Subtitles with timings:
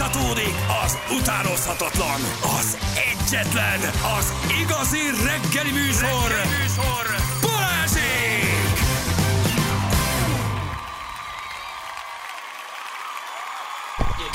[0.00, 2.20] Folytatódik az utánozhatatlan,
[2.58, 2.78] az
[3.12, 3.80] egyetlen,
[4.18, 7.06] az igazi reggeli műsor, reggeli műsor.
[7.40, 8.78] Balázsék!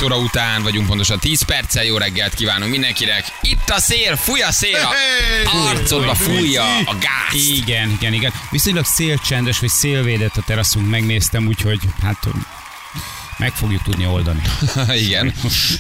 [0.04, 1.84] óra után vagyunk pontosan 10 perccel.
[1.84, 3.38] Jó reggelt kívánunk mindenkinek.
[3.42, 4.90] Itt a szél, fúj a szél,
[5.44, 7.42] a arcodba fújja a gáz.
[7.58, 8.34] Igen, igen, igen.
[8.50, 12.28] Viszonylag szélcsendes, vagy szélvédett a teraszunk, megnéztem, úgyhogy hát
[13.38, 14.42] meg fogjuk tudni oldani.
[15.06, 15.34] Igen.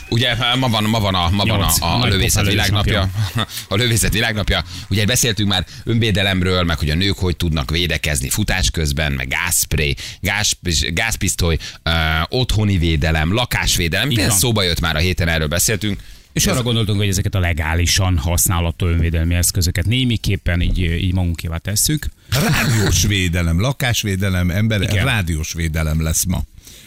[0.10, 3.10] Ugye ma van, ma van a, ma van a, a lövészet világnapja.
[3.68, 4.64] A lövészet világnapja.
[4.90, 9.96] Ugye beszéltünk már önvédelemről, meg hogy a nők hogy tudnak védekezni futás közben, meg gázspray,
[10.20, 10.52] gáz,
[10.94, 11.94] gázpisztoly, uh,
[12.30, 14.08] otthoni védelem, lakásvédelem.
[14.08, 14.38] Minden van.
[14.38, 16.00] szóba jött már a héten, erről beszéltünk.
[16.34, 22.08] És arra gondoltunk, hogy ezeket a legálisan használható önvédelmi eszközöket némiképpen így, így magunkévá tesszük.
[22.30, 25.06] Rádiós védelem, lakásvédelem, ember, Igen.
[25.06, 26.44] rádiós védelem lesz ma.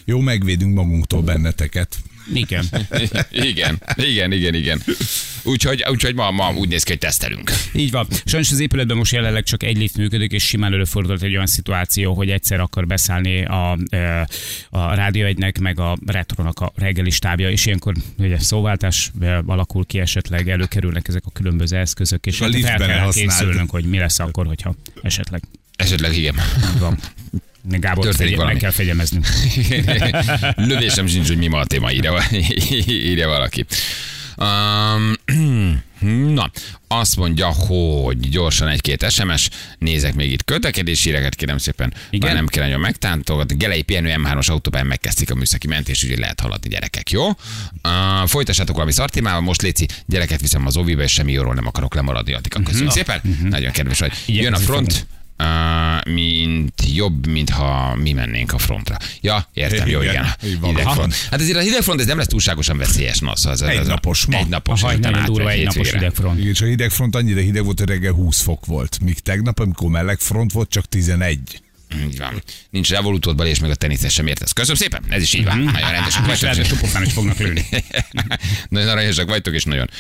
[0.09, 1.97] Jó, megvédünk magunktól benneteket.
[2.35, 2.65] Igen.
[3.51, 4.83] igen, igen, igen, igen.
[5.43, 7.53] Úgyhogy, úgyhogy ma, ma úgy néz ki, hogy tesztelünk.
[7.75, 8.06] Így van.
[8.25, 12.14] Sajnos az épületben most jelenleg csak egy lift működik, és simán előfordult egy olyan szituáció,
[12.14, 13.73] hogy egyszer akar beszállni a,
[14.70, 19.11] a Rádió egynek, meg a Retronak a reggeli stábja, és ilyenkor ugye szóváltás
[19.47, 23.70] alakul ki, esetleg előkerülnek ezek a különböző eszközök, és A hát fel liftben kell készülnünk,
[23.70, 25.42] hogy mi lesz akkor, hogyha esetleg
[25.77, 26.34] Esetleg igen.
[26.75, 26.98] így van.
[27.77, 28.58] Gábor, Történik fegye, meg valami.
[28.58, 29.27] kell fegyemeznünk.
[30.70, 32.22] Lövésem sincs, hogy mi ma a téma, írja,
[33.11, 33.66] írja valaki.
[34.36, 35.14] Um,
[36.34, 36.50] na,
[36.89, 42.34] azt mondja, hogy gyorsan egy-két SMS, nézek még itt közlekedési híreket, kérem szépen, Igen?
[42.34, 43.56] Nem kell nagyon megtántogatni.
[43.56, 47.27] Gelei pihenő M3-as autópályán megkezdték a műszaki mentést, úgyhogy lehet haladni gyerekek, jó?
[47.28, 47.34] Uh,
[48.27, 52.33] folytassátok valami szartimával, most léci, gyereket viszem az oviba, és semmi jóról nem akarok lemaradni,
[52.33, 53.20] addig köszönjük szépen.
[53.42, 54.12] Nagyon kedves vagy.
[54.27, 55.06] Jön a front,
[55.42, 58.97] Uh, mint jobb, mintha mi mennénk a frontra.
[59.20, 60.34] Ja, értem, jó, Igen, igen.
[60.45, 60.70] így van.
[60.70, 61.14] Hidegfront.
[61.30, 63.19] Hát ezért a hidegfront ez nem lesz túlságosan veszélyes.
[63.19, 64.36] No, szóval ez, Egy ez napos ma.
[64.36, 64.80] Egy napos.
[64.80, 65.98] Nagyon átmegy durva egy napos hétvégére.
[65.98, 66.39] idegfront.
[66.39, 68.98] Igen, és a hidegfront annyira hideg volt, hogy reggel 20 fok volt.
[69.03, 71.39] Míg tegnap, amikor meleg front volt, csak 11.
[72.07, 72.42] Így van.
[72.70, 74.52] Nincs revolútódban, és meg a teniszes sem értesz.
[74.52, 75.58] Köszönöm szépen, ez is így van.
[75.58, 77.07] Nagyon rendesek És lehet, hogy vagytok.
[77.07, 77.67] is fognak lőni.
[78.68, 79.90] nagyon aranyosak vagytok, és nagyon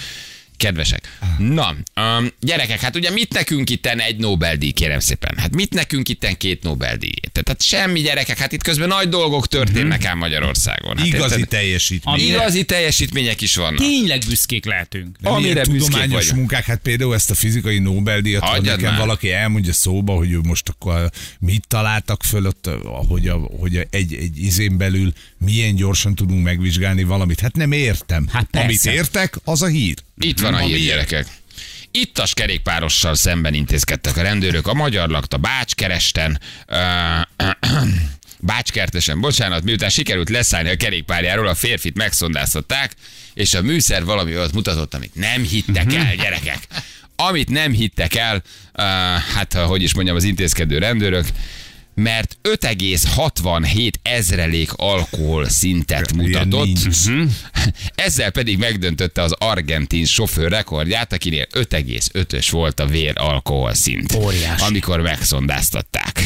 [0.58, 1.18] kedvesek.
[1.38, 5.34] Na, um, gyerekek, hát ugye mit nekünk itten egy Nobel-díj, kérem szépen?
[5.36, 7.12] Hát mit nekünk itten két Nobel-díj?
[7.32, 10.96] Tehát hát semmi gyerekek, hát itt közben nagy dolgok történnek ám Magyarországon.
[10.96, 11.48] Hát Igazi érted?
[11.48, 12.14] teljesítmény.
[12.14, 13.78] Ami- Igazi teljesítmények is vannak.
[13.78, 15.16] Tényleg büszkék lehetünk.
[15.20, 16.36] De Amire tudományos vagyunk.
[16.36, 18.98] munkák, hát például ezt a fizikai Nobel-díjat, ha nekem már.
[18.98, 22.70] valaki elmondja szóba, hogy ő most akkor mit találtak föl ott,
[23.08, 27.40] hogy, a, hogy a, egy, egy izén belül milyen gyorsan tudunk megvizsgálni valamit.
[27.40, 28.28] Hát nem értem.
[28.32, 28.92] Hát Amit persze.
[28.92, 29.94] értek, az a hír.
[30.18, 31.26] Itt van a hír, gyerekek.
[31.90, 34.66] Ittas kerékpárossal szemben intézkedtek a rendőrök.
[34.66, 36.40] A magyar lakta Bácskeresten,
[38.40, 42.92] Bácskertesen, bocsánat, miután sikerült leszállni a kerékpárjáról, a férfit megszondáztatták,
[43.34, 46.58] és a műszer valami olyat mutatott, amit nem hittek el, gyerekek.
[47.16, 48.42] Amit nem hittek el,
[49.34, 51.26] hát hogy is mondjam, az intézkedő rendőrök,
[51.98, 56.64] mert 5,67 ezrelék alkohol szintet mutatott.
[56.64, 57.28] nincs.
[57.94, 64.14] Ezzel pedig megdöntötte az argentin sofőr rekordját, akinél 5,5-ös volt a vér alkohol szint.
[64.14, 64.64] Óriási.
[64.64, 66.22] Amikor megszondáztatták.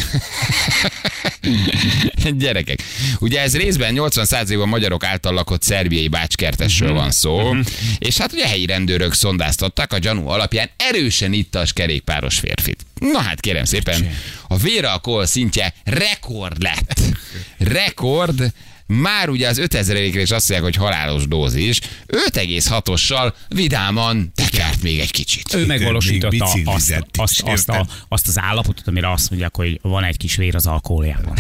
[2.38, 2.82] Gyerekek,
[3.19, 7.55] ugye ez részben 80%-ban magyarok által lakott szerbiai bácskertesről van szó,
[7.99, 12.87] és hát ugye helyi rendőrök szondáztatták a gyanú alapján erősen ittas kerékpáros férfit.
[13.10, 14.10] Na hát kérem szépen,
[14.48, 17.00] a véralkohol szintje rekord lett.
[17.76, 18.52] Rekord,
[19.00, 24.98] már ugye az 5000 ére is azt mondják, hogy halálos dózis, 5,6-ossal vidáman tekert még
[24.98, 25.54] egy kicsit.
[25.54, 30.16] Ő megvalósította azt, azt, azt, a, azt az állapotot, amire azt mondják, hogy van egy
[30.16, 31.36] kis vér az alkoholjában.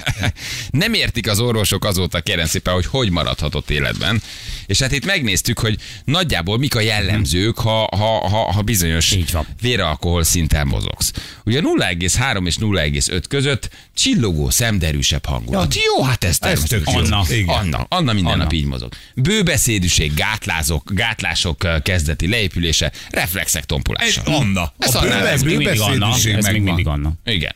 [0.70, 4.22] Nem értik az orvosok azóta, kérem szépen, hogy hogy maradhatott életben.
[4.66, 9.16] És hát itt megnéztük, hogy nagyjából mik a jellemzők, ha, ha, ha, ha bizonyos
[9.60, 11.12] véralkohol szinten mozogsz.
[11.44, 15.74] Ugye 0,3 és 0,5 között csillogó, szemderűsebb hangulat.
[15.74, 16.86] Jó, hát ez Ez tök.
[16.94, 17.24] Anna.
[17.30, 17.48] Igen.
[17.48, 18.42] Anna, Anna minden Anna.
[18.42, 18.92] nap így mozog.
[19.14, 24.22] Bőbeszédűség, gátlázok, gátlások kezdeti leépülése, reflexek Ez tompulása.
[24.24, 24.72] Anna.
[24.78, 26.14] Ez A Anna, bőbe- Ez még mindig Anna.
[26.36, 27.12] Ez még mindig Anna.
[27.24, 27.54] Igen.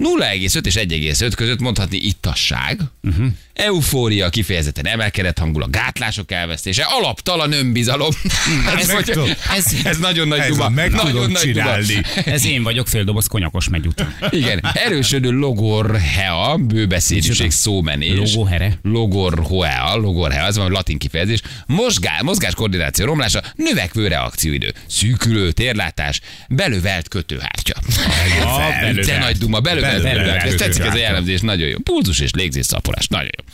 [0.00, 3.26] 0,5 és 1,5 között mondhatni ittasság, uh-huh.
[3.52, 8.10] eufória, kifejezetten emelkedett hangulat, gátlások elvesztése, alaptalan önbizalom.
[8.78, 10.64] ez, meg vagy, ez, ez nagyon nagy Ez duma.
[10.64, 11.86] a meg nagyon tudom nagy csinálni.
[11.86, 12.24] Duma.
[12.24, 14.16] Ez én vagyok, fél doboz konyakos megy után.
[14.30, 18.34] Igen, erősödő logorhea, bőbeszédűség, szómenés.
[18.34, 18.78] Logóhere?
[18.82, 21.40] Logorhoea, logorhea, az van latin kifejezés.
[21.66, 27.74] Mozgás, mozgás koordináció romlása, növekvő reakcióidő, szűkülő térlátás, belövelt kötőhártya.
[27.86, 29.06] Belövelt.
[29.06, 30.52] Te nagy duma, belövelt, Belövelt belövelt.
[30.52, 31.78] Ez tetszik ez a jellemzés, nagyon jó.
[31.78, 33.44] Pulzus és légzés szaporás, nagyon jó.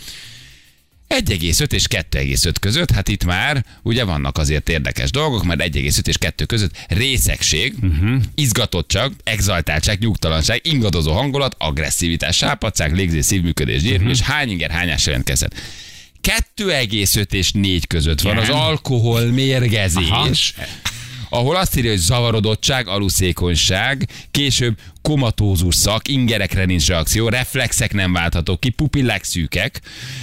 [1.09, 6.19] 1,5 és 2,5 között, hát itt már ugye vannak azért érdekes dolgok, mert 1,5 és
[6.19, 8.23] 2 között részegség, uh-huh.
[8.35, 14.11] izgatottság, exaltáltság, nyugtalanság, ingadozó hangulat, agresszivitás, sápadság, légzés, szívműködés, gyérmű, uh-huh.
[14.11, 15.55] és hány inger, hányás jelentkezett.
[16.57, 20.09] 2,5 és 4 között van az alkohol mérgezés.
[20.09, 20.29] Aha.
[21.37, 28.61] Ahol azt írja, hogy zavarodottság, aluszékonyság, később komatózus szak, ingerekre nincs reakció, reflexek nem válthatók
[28.61, 29.81] ki, pupillák szűkek,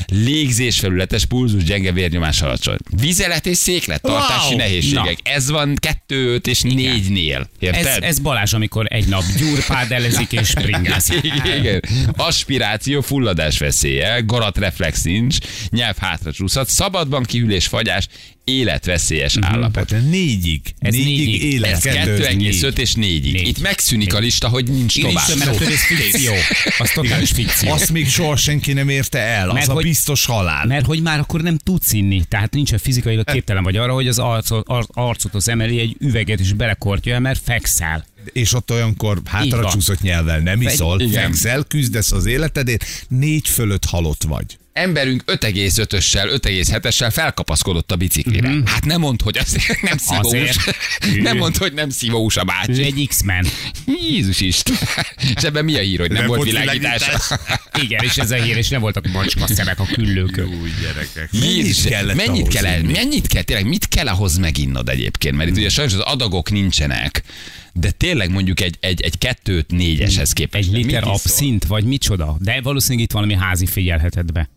[0.07, 2.77] légzés felületes, pulzus gyenge, vérnyomás alacsony.
[2.89, 4.57] Vizelet és széklet, tartási Wow!
[4.57, 5.17] nehézségek.
[5.23, 7.39] Ez van 2, 5 és 4-nél.
[7.39, 8.03] Ez, Érted?
[8.03, 11.23] ez Balázs, amikor egy nap gyurpádelezik és springázik.
[11.57, 11.81] Igen.
[12.15, 15.37] Aspiráció, fulladás veszélye, garatreflex nincs,
[15.69, 18.07] nyelv hátra csúszhat, szabadban kihűlés, fagyás,
[18.43, 19.87] életveszélyes állapot.
[19.87, 20.61] Tehát négyig.
[20.79, 21.43] Ez négyig négyig.
[21.43, 21.71] élet.
[21.71, 22.79] Ez kettő, 2,5 négy.
[22.79, 23.47] és 4 Négy.
[23.47, 25.37] Itt megszűnik a lista, hogy nincs tovább.
[25.37, 26.33] mert attól ez fikció.
[26.77, 27.71] Az totális fikció.
[27.71, 29.47] Azt még soha senki nem érte el.
[29.49, 30.65] Az Mert a hogy- biztos halál.
[30.65, 34.07] Mert hogy már akkor nem tudsz inni, tehát nincs a fizikailag képtelen vagy arra, hogy
[34.07, 38.05] az arcot, ar, arcot az emeli egy üveget és belekortja el, mert fekszel.
[38.33, 44.23] És ott olyankor hátra csúszott nyelvvel nem iszol, fekszel, küzdesz az életedért, négy fölött halott
[44.23, 44.57] vagy.
[44.73, 48.49] Emberünk 5,5-össel, 5,7-essel felkapaszkodott a biciklire.
[48.49, 48.65] Mhm.
[48.65, 50.25] Hát nem mond, hogy az nem szívós.
[50.25, 50.57] Azért.
[51.21, 52.83] nem mond, hogy nem szívós a Ő bácsi.
[52.83, 53.45] egy X-Men.
[54.09, 54.75] Jézus Isten.
[55.35, 57.03] És ebben mi a hír, hogy nem, Nem volt volt világítás?
[57.81, 60.45] Igen, és ez a hír, és nem voltak macska szemek a küllőkön.
[60.61, 61.29] Új gyerekek.
[61.31, 61.83] Jézus,
[62.15, 62.91] mennyit ahhoz kell, el, inni?
[62.91, 65.35] mennyit kell, tényleg, mit kell ahhoz meginnod egyébként?
[65.35, 67.23] Mert itt ugye sajnos az adagok nincsenek,
[67.73, 70.67] de tényleg mondjuk egy, egy, egy kettőt négyeshez képest.
[70.67, 72.37] Egy liter abszint, vagy micsoda?
[72.39, 74.49] De valószínűleg itt valami házi figyelheted be.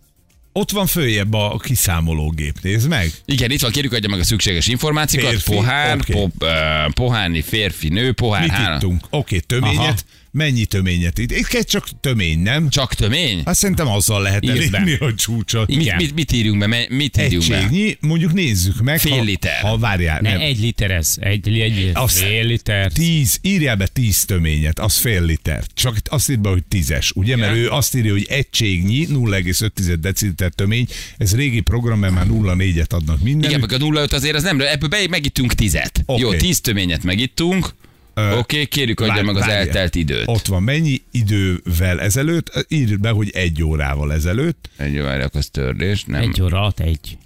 [0.56, 3.11] Ott van följebb a kiszámológép, nézd meg.
[3.25, 5.31] Igen, itt van, kérjük adja meg a szükséges információkat.
[5.31, 6.12] Férfi, pohár, oké.
[6.12, 6.49] po, ö,
[6.94, 8.76] pohárni, férfi, nő, pohár, Mit három.
[8.76, 9.06] ittunk?
[9.11, 9.79] Oké, töményet.
[9.79, 9.94] Aha.
[10.37, 11.33] Mennyi töményet itt?
[11.33, 12.69] Itt kell csak tömény, nem?
[12.69, 13.43] Csak tömény?
[13.44, 14.79] Hát szerintem azzal lehet Írd be.
[14.79, 15.69] elérni a csúcsot.
[15.69, 15.97] Mit, Igen.
[15.97, 16.87] mit, mit írjunk be?
[16.88, 17.56] Mit írjunk be?
[17.56, 19.00] Egységnyi, mondjuk nézzük meg.
[19.00, 19.61] Fél ha, liter.
[19.61, 20.41] Ha várjál, Ne, nem.
[20.41, 21.15] egy liter ez.
[21.21, 22.93] Egy, egy Azt- fél liter.
[22.93, 25.65] Tíz, írjál be tíz töményet, az fél liter.
[25.75, 27.37] Csak azt írd be, hogy tízes, ugye?
[27.37, 30.87] Mert ő azt írja, hogy egységnyi, 0,5 deciliter tömény.
[31.19, 33.49] Ez régi program, mert már 0,4-et adnak minden.
[33.50, 36.03] Igen, meg a 0,5 azért az nem, ebből be, megittünk tizet.
[36.06, 36.21] Oké.
[36.21, 37.75] Jó, tíz töményet megittunk.
[38.17, 40.23] Oké, kérjük adja meg az eltelt időt.
[40.27, 42.67] Ott van, mennyi idővel ezelőtt?
[42.69, 44.71] Írd be, hogy egy órával ezelőtt.
[44.77, 46.05] Egy várjak, az törlés.
[46.05, 47.19] Nem, Egy óra alatt egy.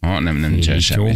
[0.00, 1.14] ha, nem, nem nincsen semmi.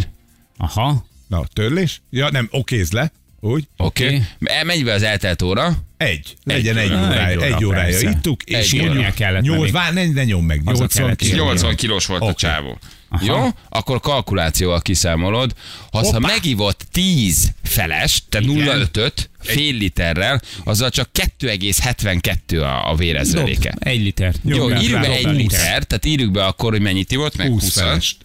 [0.57, 1.07] Aha.
[1.29, 2.01] Na, törlés?
[2.11, 3.13] Ja, nem, okéz le.
[3.45, 3.69] Úgy?
[3.77, 4.05] Oké.
[4.05, 4.63] Okay.
[4.65, 5.73] Menj be az eltelt óra.
[5.97, 6.37] Egy.
[6.45, 7.07] Legyen egy, óra.
[7.07, 7.27] órája.
[7.27, 9.71] Egy óra, Egy órája ittuk, és Egy Nyolc, menni.
[9.71, 10.61] vár, ne, ne nyom meg.
[10.65, 11.31] Az a 80 kellett kiló.
[11.33, 11.47] sírni.
[11.47, 12.35] 80 kilós volt a Oké.
[12.35, 12.79] csávó.
[13.09, 13.25] Aha.
[13.25, 13.49] Jó?
[13.69, 15.55] Akkor kalkulációval kiszámolod.
[15.91, 16.19] Ha, ha Hoppá.
[16.19, 18.67] megivott 10 feles, tehát Igen.
[18.67, 21.09] 0,5-öt fél literrel, azzal csak
[21.39, 23.75] 2,72 a, a vérezreléke.
[23.79, 24.35] Egy liter.
[24.45, 27.63] Jó, Jó, írjuk be egy liter, tehát írjuk be akkor, hogy mennyit ivott, meg 20
[27.63, 28.17] 20 felest.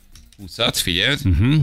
[0.48, 1.20] 20-at, figyeld.
[1.26, 1.56] Uh-huh.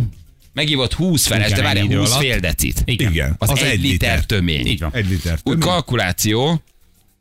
[0.55, 2.23] Megivott 20 feles, de várj, ennyi idő 20 alatt.
[2.23, 2.83] fél decit.
[2.85, 3.35] Igen.
[3.39, 4.25] Az, Az egy, liter, liter.
[4.25, 4.67] tömény.
[4.67, 4.91] Így van.
[4.95, 5.33] Egy liter.
[5.33, 5.59] Úgy tömény.
[5.59, 6.63] kalkuláció,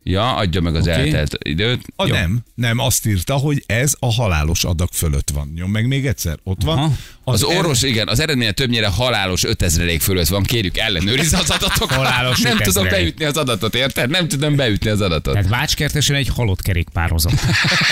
[0.04, 0.92] ja, adja meg az Oké.
[0.92, 1.82] eltelt időt.
[1.96, 2.14] A Jó.
[2.14, 5.52] nem, nem, azt írta, hogy ez a halálos adag fölött van.
[5.56, 6.78] Nyom meg még egyszer, ott van.
[6.78, 6.92] Aha.
[7.24, 11.98] Az, er- orvos, igen, az eredménye többnyire halálos 5000 fölött van, kérjük ellenőrizze az adatokat.
[11.98, 12.92] Halálos Nem tudom 5000.
[13.02, 14.10] beütni az adatot, érted?
[14.10, 15.34] Nem tudom beütni az adatot.
[15.34, 17.40] Tehát Bácskertesen egy halott kerékpározott.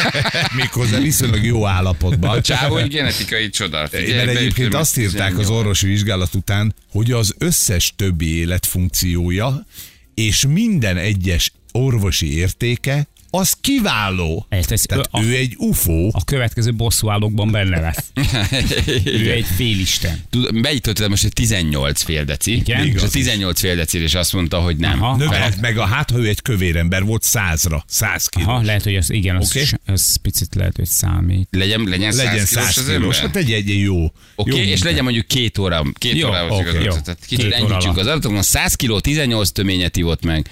[0.55, 2.37] Méghozzá viszonylag jó állapotban.
[2.37, 3.87] A csávó egy genetikai csoda.
[3.87, 5.49] Figyelj, Mert egyébként azt írták az 18.
[5.49, 9.65] orvosi vizsgálat után, hogy az összes többi életfunkciója
[10.13, 14.45] és minden egyes orvosi értéke az kiváló.
[14.49, 16.07] Ezt- ezt- Tehát a- ő egy UFO.
[16.11, 18.11] A következő bosszúállókban benne lesz.
[19.05, 20.21] ő egy félisten.
[20.29, 22.79] Tud- Beütöttem most egy 18 fél deci, Igen.
[22.79, 25.03] és a Igaz 18 fél deci, és azt mondta, hogy nem.
[25.03, 25.15] Aha.
[25.15, 28.49] Növelhet meg a hát, ha ő egy kövér ember volt százra, száz kiló.
[28.49, 29.65] Aha, lehet, hogy az, igen, az, Oké.
[29.85, 31.47] az picit lehet, hogy számít.
[31.51, 33.35] Legyen, legyen 100 Legyen kilós 100 az kilós, ember?
[33.35, 34.03] hát egy, egy jó.
[34.03, 34.85] Oké, jó okay, és munka.
[34.85, 36.91] legyen mondjuk két óra, két Jó, csak az jó.
[36.91, 38.41] Tehát Két kicsit óra enyhítsünk az adatokon.
[38.41, 40.49] 100 kiló, 18 töményet ivott meg.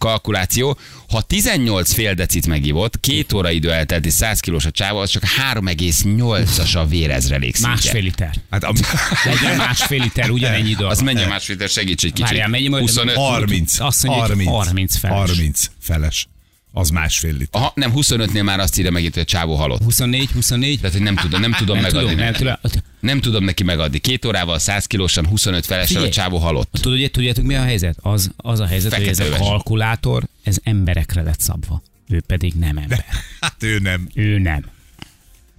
[0.00, 0.78] Kalkuláció.
[1.08, 5.10] Ha 18 fél decit megivott, két óra idő eltelt, és 100 kilós a csáva, az
[5.10, 7.70] csak 3,8-as a vérezrelék szintje.
[7.74, 8.34] Másfél liter.
[8.50, 8.74] Hát am-
[9.24, 10.84] Legyen másfél liter, ugyanennyi idő.
[10.84, 11.68] Az mennyi a másfél liter?
[11.70, 12.26] Segíts egy kicsit.
[12.26, 13.14] Várjál, mennyi majd- 25.
[13.14, 13.80] 30.
[13.80, 15.18] Azt mondja, hogy 30 feles.
[15.18, 16.26] 30 feles.
[16.72, 17.48] Az másfél liter.
[17.60, 19.82] Aha, nem, 25-nél már azt írja meg itt, hogy a csávó halott.
[19.82, 20.76] 24, 24.
[20.80, 22.08] Tehát, hogy nem tudom, nem tudom Nem megadni.
[22.08, 22.82] tudom, nem tudom.
[23.00, 23.98] Nem tudom neki megadni.
[23.98, 26.72] Két órával 100 kilósan, 25 felesen a csávó halott.
[26.80, 27.96] Tudod, tudjátok mi a helyzet?
[28.00, 29.48] Az, az a helyzet, hogy ez a Feketeöves.
[29.48, 31.82] kalkulátor, ez emberekre lett szabva.
[32.08, 33.04] Ő pedig nem ember.
[33.40, 34.08] Hát ő nem.
[34.14, 34.64] Ő nem.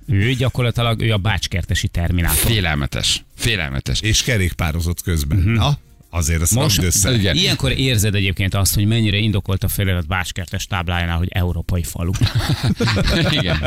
[0.08, 2.38] Ő gyakorlatilag ő a bácskertesi terminátor.
[2.52, 3.24] Félelmetes.
[3.36, 4.02] Félelmetes.
[4.02, 5.38] És kerékpározott közben.
[5.38, 5.52] Mhm.
[5.54, 5.78] Na,
[6.14, 7.14] Azért azt Most össze.
[7.14, 7.36] Igen.
[7.36, 12.12] ilyenkor érzed egyébként azt, hogy mennyire indokolt a felirat Bácskertes táblájánál, hogy európai falu.
[13.40, 13.58] Igen.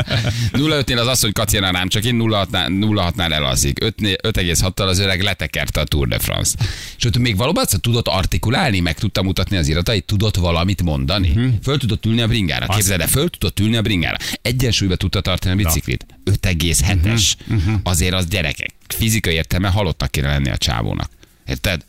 [0.52, 3.78] 0,5-nél az az, hogy kacérna rám, csak én 0,6-nál elalszik.
[3.84, 6.56] 5,6-tal az öreg letekerte a Tour de France.
[6.96, 11.28] És ott még valóban azt tudott artikulálni, meg tudta mutatni az iratait, tudott valamit mondani.
[11.28, 11.38] Mhm.
[11.38, 11.54] Uh-huh.
[11.62, 12.66] Föl tudott ülni a bringára.
[12.66, 14.16] Képzeld el, föl tudott ülni a bringára.
[14.42, 16.06] Egyensúlyba tudta tartani a biciklit.
[16.30, 17.32] 5,7-es.
[17.46, 17.56] Mhm.
[17.56, 17.80] Uh-huh.
[17.82, 18.74] Azért az gyerekek.
[18.88, 21.10] Fizikai értelme halottnak kéne lenni a csávónak.
[21.46, 21.84] Érted?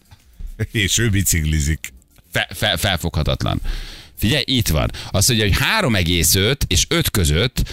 [0.71, 1.93] És ő biciklizik.
[2.31, 3.61] fe, fe, felfoghatatlan.
[4.17, 4.91] Figyelj, itt van.
[5.11, 5.57] Azt mondja, hogy
[5.91, 7.63] 3,5 és 5 között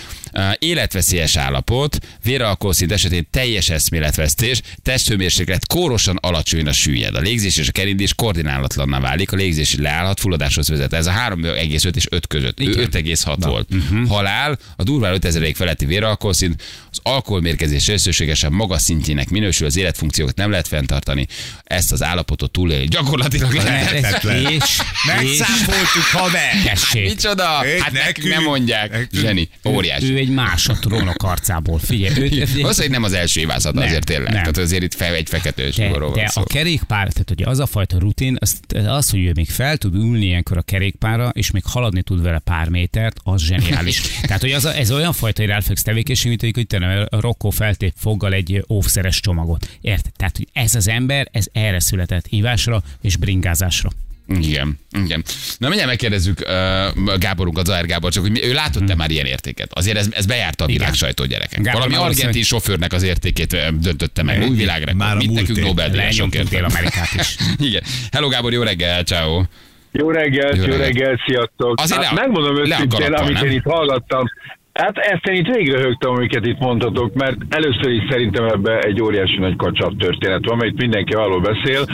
[0.58, 7.14] életveszélyes állapot, véralkoholszint esetén teljes eszméletvesztés, testhőmérséklet kórosan alacsonyra süllyed.
[7.14, 10.92] A légzés és a kerindés koordinálatlanná válik, a légzés leállhat, fulladáshoz vezet.
[10.92, 12.60] Ez a 3,5 és 5 között.
[12.60, 13.68] Ő 5,6 volt.
[13.74, 14.08] Uh-huh.
[14.08, 20.50] Halál, a durván 5000 feletti véralkoholszint, az alkoholmérkezés összességesen magas szintjének minősül, az életfunkciókat nem
[20.50, 21.26] lehet fenntartani.
[21.64, 24.46] Ezt az állapotot túlélni gyakorlatilag lehetetlen.
[24.50, 26.62] és, Megszáfoltuk, haver!
[26.64, 27.08] tessék.
[27.08, 27.64] Micsoda?
[27.64, 28.90] Egy Hát nekünk nem mondják.
[28.90, 29.10] nekünk.
[29.12, 30.02] Zseni, óriás.
[30.02, 31.78] Ő egy más a trónok arcából.
[31.78, 34.32] Figyelj, ő, Valószínűleg nem az első évázat Nem, azért tényleg.
[34.32, 34.40] nem.
[34.40, 36.40] Tehát azért itt fel egy fekete de, de szó.
[36.40, 39.94] a kerékpár, tehát ugye az a fajta rutin, az, az, hogy ő még fel tud
[39.94, 44.00] ülni ilyenkor a kerékpára, és még haladni tud vele pár métert, az zseniális.
[44.26, 47.92] tehát, hogy az a, ez olyan fajta reflex tevékenység, mint hogy te a Rocco feltép
[47.96, 49.68] foggal egy óvszeres csomagot.
[49.80, 50.12] Érted?
[50.16, 53.90] Tehát, hogy ez az ember, ez erre született hívásra és bringázásra.
[54.40, 55.22] Igen, igen.
[55.58, 59.70] Na mindjárt megkérdezzük uh, Gáborunkat, Zahár Gábor, csak hogy ő látott-e már ilyen értéket?
[59.72, 60.94] Azért ez, ez bejárta a világ Igen.
[60.94, 61.60] sajtó gyerekek.
[61.60, 64.42] Gábor Valami argentin sofőrnek az értékét döntötte meg.
[64.48, 64.96] Új világrekord.
[64.96, 65.64] Már a Mit múlt nekünk év.
[65.64, 67.36] Nobel-díjasok Lenyomtunk Dél-Amerikát is.
[67.68, 67.82] Igen.
[68.12, 69.42] Hello Gábor, jó reggel, ciao.
[69.92, 70.82] Jó reggelt, Jó jó, reggelt.
[70.82, 71.80] reggelt, sziasztok!
[71.80, 73.44] Azért hát le- megmondom a őszintén, amit nem?
[73.44, 74.24] én itt hallgattam,
[74.72, 79.02] Hát ezt én itt végre högtem, amiket itt mondhatok, mert először is szerintem ebbe egy
[79.02, 81.84] óriási nagy kacsap történet van, mert itt mindenki arról beszél,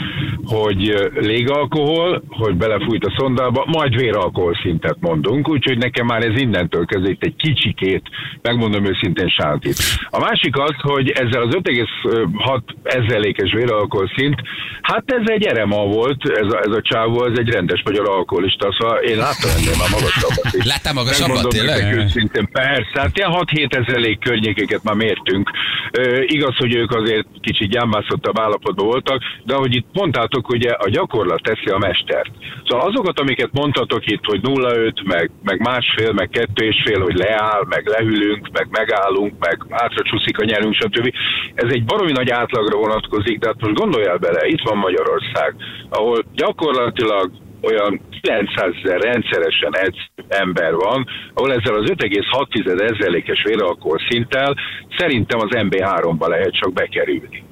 [0.45, 6.85] hogy légalkohol, hogy belefújt a szondába, majd véralkohol szintet mondunk, úgyhogy nekem már ez innentől
[6.85, 8.03] kezdve itt egy kicsikét,
[8.41, 9.77] megmondom őszintén sántít.
[10.09, 14.41] A másik az, hogy ezzel az 5,6 ezrelékes véralkohol szint,
[14.81, 18.75] hát ez egy erema volt, ez a, ez a csávó, ez egy rendes magyar alkoholista,
[18.79, 20.65] szóval én láttam ennél már magasabbat is.
[20.65, 21.93] Láttál magasabbat, tényleg?
[21.93, 25.51] Őszintén, persze, hát ilyen 6-7 ezerék környékeket már mértünk.
[25.91, 30.89] Ö, igaz, hogy ők azért kicsit gyámbászottabb állapotban voltak, de ahogy itt mondtátok, ugye a
[30.89, 32.31] gyakorlat teszi a mestert.
[32.67, 37.15] Szóval azokat, amiket mondtatok itt, hogy 0,5, meg, meg másfél, meg kettő és fél, hogy
[37.15, 41.13] leáll, meg lehűlünk, meg megállunk, meg hátra csúszik a nyelünk, stb.
[41.53, 45.55] Ez egy baromi nagy átlagra vonatkozik, de hát most gondoljál bele, itt van Magyarország,
[45.89, 49.97] ahol gyakorlatilag olyan 900 ezer rendszeresen egy
[50.27, 54.55] ember van, ahol ezzel az 5,6 ezrelékes véralkohol szinttel
[54.97, 57.43] szerintem az MB3-ba lehet csak bekerülni.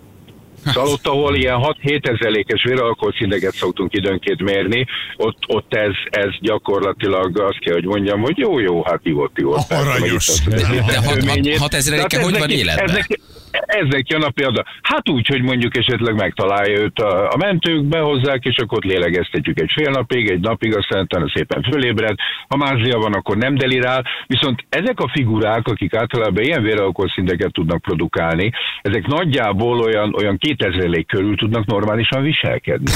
[0.66, 4.86] Szóval ott, ahol ilyen 6-7 ezelékes véralkoholszinteket szoktunk időnként mérni,
[5.18, 9.72] ott, ott ez, ez gyakorlatilag azt kell, hogy mondjam, hogy jó, jó, hát ivott, ivott.
[9.72, 10.44] Aranyos.
[10.44, 11.58] De hat- hat- Hőményét.
[11.58, 12.86] hat ezeréke Tehát hogy van életben?
[12.86, 13.20] Ez neki,
[13.68, 14.68] ez neki a adat.
[14.82, 19.60] Hát úgy, hogy mondjuk esetleg megtalálja őt a, a mentők, behozzák, és akkor ott lélegeztetjük
[19.60, 22.16] egy fél napig, egy napig, aztán utána szépen fölébred.
[22.48, 24.06] Ha mázlia van, akkor nem delirál.
[24.28, 31.06] Viszont ezek a figurák, akik általában ilyen véralkoholszinteket tudnak produkálni, ezek nagyjából olyan, olyan 2000
[31.06, 32.92] körül tudnak normálisan viselkedni.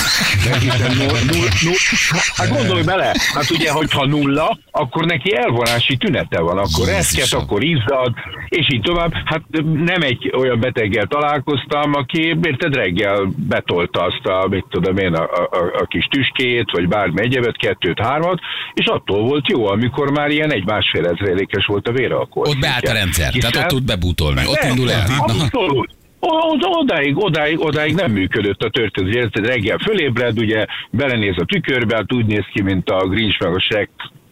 [0.50, 5.98] Mert hiszen null, null, null, hát gondolj bele, hát ugye, hogyha nulla, akkor neki elvonási
[5.98, 8.14] tünete van, akkor reszket, akkor izzad,
[8.48, 9.14] és így tovább.
[9.26, 9.42] Hát
[9.74, 15.24] nem egy olyan beteggel találkoztam, aki érted reggel betolta azt a, mit tudom én, a,
[15.24, 18.40] a, a kis tüskét, vagy bármi egyebet, kettőt, hármat,
[18.74, 22.50] és attól volt jó, amikor már ilyen egy másfél ezrelékes volt a véralkohol.
[22.50, 25.06] Ott beállt a rendszer, tehát ott tud bebútolni, ott indul el.
[25.18, 26.00] Abszolút.
[26.60, 29.16] Odáig, odáig, odáig nem működött a történet.
[29.16, 33.56] Érted, reggel fölébred, ugye belenéz a tükörbe, hát úgy néz ki, mint a Grinch meg
[33.56, 33.90] a Shrek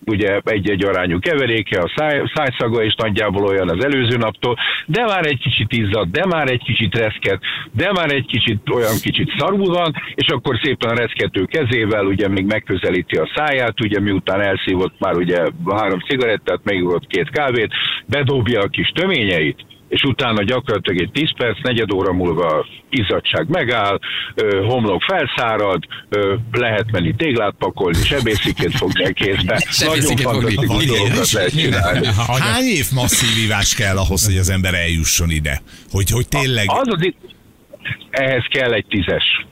[0.10, 5.26] ugye egy-egy arányú keveréke, a száj, szájszaga is nagyjából olyan az előző naptól, de már
[5.26, 7.40] egy kicsit izzad, de már egy kicsit reszket,
[7.72, 12.46] de már egy kicsit olyan kicsit szarul van, és akkor szépen reszkető kezével ugye még
[12.46, 15.38] megközelíti a száját, ugye miután elszívott már ugye
[15.70, 17.74] három cigarettát, megugott két kávét,
[18.06, 24.00] bedobja a kis töményeit, és utána gyakorlatilag egy 10 perc, negyed óra múlva izzadság megáll,
[24.68, 25.84] homlok felszárad,
[26.52, 29.64] lehet menni téglát pakolni, sebészikét fogni a kézbe.
[29.86, 32.08] Nagyon fantasztikus dolgokat lehet csinálni.
[32.40, 35.62] Hány év masszív ivás kell ahhoz, hogy az ember eljusson ide?
[35.92, 36.66] Hogy, hogy tényleg...
[36.68, 37.18] Az az itt,
[38.10, 39.48] ehhez kell egy tízes.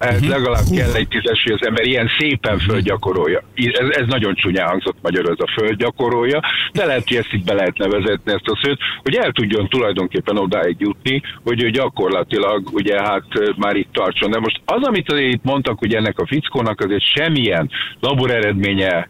[0.00, 3.42] Ez legalább kell egy tízes, hogy az ember ilyen szépen földgyakorolja.
[3.54, 6.40] Ez, ez nagyon csúnyán hangzott magyarul, ez a földgyakorolja,
[6.72, 10.38] de lehet, hogy ezt így be lehetne vezetni ezt a szőt, hogy el tudjon tulajdonképpen
[10.38, 14.30] odáig jutni, hogy ő gyakorlatilag ugye hát már itt tartson.
[14.30, 19.08] De most az, amit itt mondtak, hogy ennek a fickónak azért semmilyen labor eredménye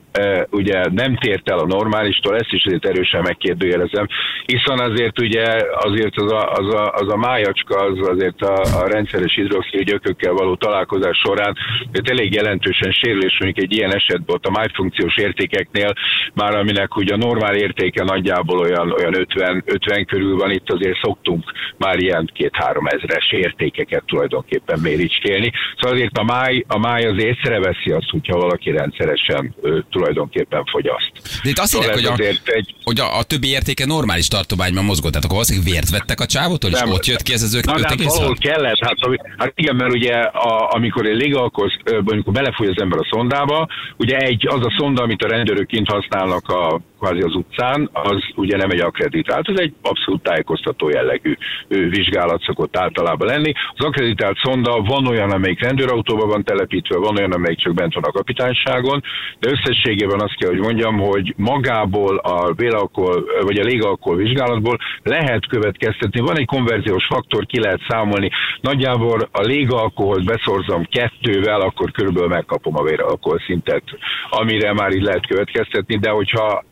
[0.50, 4.06] ugye nem tért el a normálistól, ezt is azért erősen megkérdőjelezem,
[4.46, 8.88] hiszen azért ugye azért az a, az a, az a májacska az azért a, a
[8.88, 11.56] rendszeres hidroxid gyökökkel való találkozás során
[11.92, 15.92] azért elég jelentősen sérülés, mondjuk egy ilyen esetben ott a májfunkciós értékeknél
[16.34, 20.98] már aminek ugye a normál értéke nagyjából olyan, olyan 50, 50 körül van, itt azért
[21.02, 21.44] szoktunk
[21.76, 25.52] már ilyen két-három ezres értékeket tulajdonképpen méricskélni.
[25.76, 31.12] Szóval azért a máj, a máj az észreveszi azt, hogyha valaki rendszeresen ö, tulajdonképpen fogyaszt.
[31.42, 34.84] De itt azt Szóval írják, hogy a, egy hogy a, a többi értéke normális tartományban
[34.84, 35.10] mozgott.
[35.10, 36.90] Tehát akkor valószínűleg vért vettek a csávótól, és Nem.
[36.90, 38.04] ott jött ki ez az Na, de hát 5,6?
[38.06, 38.96] valahol kellett, hát,
[39.36, 41.72] hát igen, mert ugye a, amikor egy légalkoz,
[42.04, 45.90] amikor belefúj az ember a szondába, ugye egy, az a szonda, amit a rendőrök kint
[45.90, 51.36] használnak a, kvázi az utcán, az ugye nem egy akreditált, ez egy abszolút tájékoztató jellegű
[51.68, 53.52] vizsgálat szokott általában lenni.
[53.76, 58.04] Az akreditált szonda van olyan, amelyik rendőrautóban van telepítve, van olyan, amelyik csak bent van
[58.04, 59.02] a kapitányságon,
[59.38, 65.46] de összességében azt kell, hogy mondjam, hogy magából a vélalkohol, vagy a légalkohol vizsgálatból lehet
[65.46, 68.30] következtetni, van egy konverziós faktor, ki lehet számolni,
[68.60, 73.82] nagyjából a légalkoholt beszorzom kettővel, akkor körülbelül megkapom a véralkohol szintet,
[74.30, 76.64] amire már így lehet következtetni, de hogyha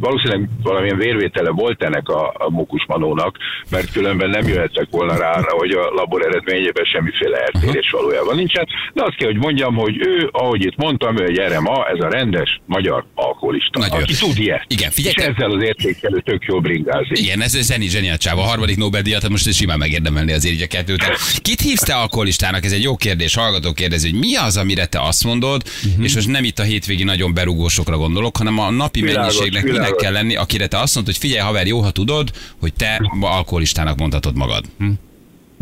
[0.00, 3.36] valószínűleg valamilyen vérvétele volt ennek a, a mókusmanónak,
[3.70, 9.02] mert különben nem jöhettek volna rá, hogy a labor eredményében semmiféle eltérés valójában nincsen, de
[9.04, 12.60] azt kell, hogy mondjam, hogy ő, ahogy itt mondtam, ő egy RMA, ez a rendes
[12.66, 14.64] magyar alkoholista, Nagyon aki tud ilyet.
[14.68, 17.18] Igen, figyelj, és ezzel az értékelő tök jó bringázik.
[17.18, 18.42] Igen, ez zseni, zseniál csáva.
[18.42, 21.02] A harmadik Nobel-díjat most simán megérdemelni azért így a kettőt.
[21.42, 22.64] Kit hívsz te alkoholistának?
[22.64, 23.34] Ez egy jó kérdés.
[23.34, 26.04] Hallgató kérdezi, hogy mi az, amire te azt mondod, uh-huh.
[26.04, 30.02] és most nem itt a hétvégi nagyon berúgósokra gondolok, hanem a napi Világos, mennyiségnek világos.
[30.02, 32.30] kell lenni, akire te azt mondod, hogy figyelj haver, jó, ha tudod,
[32.60, 34.64] hogy te alkoholistának mondhatod magad.
[34.78, 34.90] Hm?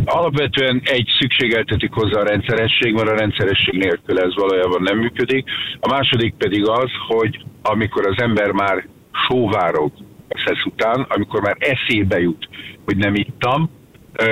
[0.04, 5.44] Alapvetően egy szükségeltetik hozzá a rendszeresség, mert a rendszeresség nélkül ez valójában nem működik.
[5.80, 8.86] A második pedig az, hogy amikor az ember már
[9.28, 9.92] sóvárog
[10.28, 12.48] a szesz után, amikor már eszébe jut,
[12.84, 13.70] hogy nem ittam,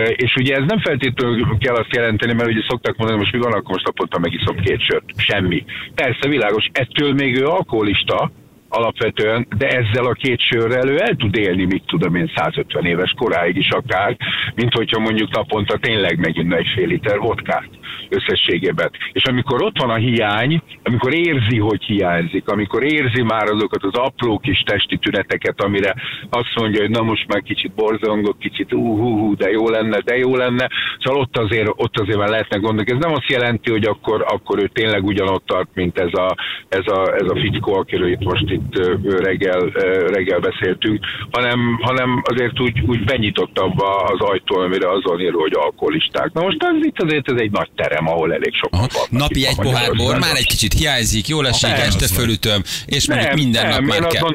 [0.07, 3.53] és ugye ez nem feltétlenül kell azt jelenteni, mert ugye szoktak mondani, most mi van,
[3.53, 5.05] akkor most naponta megiszom két sört.
[5.17, 5.65] Semmi.
[5.95, 8.31] Persze világos, ettől még ő alkoholista,
[8.73, 13.15] alapvetően, de ezzel a két sörrel ő el tud élni, mit tudom én, 150 éves
[13.17, 14.17] koráig is akár,
[14.55, 17.69] mint hogyha mondjuk naponta tényleg megint egy fél liter vodkát
[18.09, 18.91] összességében.
[19.13, 23.95] És amikor ott van a hiány, amikor érzi, hogy hiányzik, amikor érzi már azokat az
[23.95, 25.95] apró kis testi tüneteket, amire
[26.31, 30.37] azt mondja, hogy na most már kicsit borzongok, kicsit ú, de jó lenne, de jó
[30.37, 32.91] lenne, szóval ott azért, ott azért már lehetne gondok.
[32.91, 36.37] Ez nem azt jelenti, hogy akkor, akkor ő tényleg ugyanott tart, mint ez a,
[36.69, 39.61] ez a, ez a fickó, akiről itt most itt ö, reggel,
[40.07, 45.55] reggel beszéltünk, hanem, hanem azért úgy, úgy benyitott abba az ajtó, amire azon író, hogy
[45.55, 46.33] alkoholisták.
[46.33, 48.91] Na most ez itt azért ez egy nagy terem, ahol elég vannak.
[49.11, 53.69] Napi egy pohár bor, már egy kicsit hiányzik, jól esik, este fölütöm, és mondjuk minden
[53.69, 54.33] nap már kell.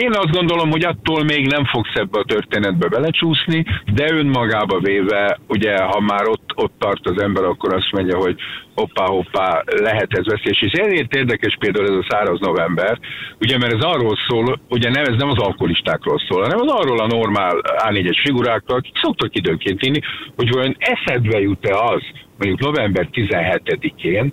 [0.00, 5.38] Én azt gondolom, hogy attól még nem fogsz ebbe a történetbe belecsúszni, de önmagába véve,
[5.48, 8.36] ugye, ha már ott, ott tart az ember, akkor azt mondja, hogy
[8.74, 10.62] hoppá, hoppá, lehet ez veszélyes.
[10.62, 12.98] És ezért érdekes például ez a száraz november,
[13.40, 16.98] ugye, mert ez arról szól, ugye nem, ez nem az alkoholistákról szól, hanem az arról
[16.98, 20.00] a normál A4-es figurákról, akik szoktak időnként inni,
[20.36, 22.02] hogy vajon eszedbe jut-e az,
[22.36, 24.32] mondjuk november 17-én,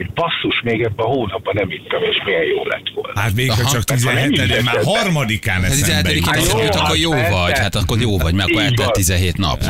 [0.00, 3.20] hogy basszus, még ebben a hónapban nem ittam, és milyen jó lett volna.
[3.20, 3.70] Hát még ha Aha.
[3.72, 6.26] csak Hát ha nem 17 de már harmadikán Ez eszembe 17 jut.
[6.26, 8.92] Hát jó, akkor hát jó vagy, hát akkor jó vagy, mert akkor eltelt van.
[8.92, 9.62] 17 nap.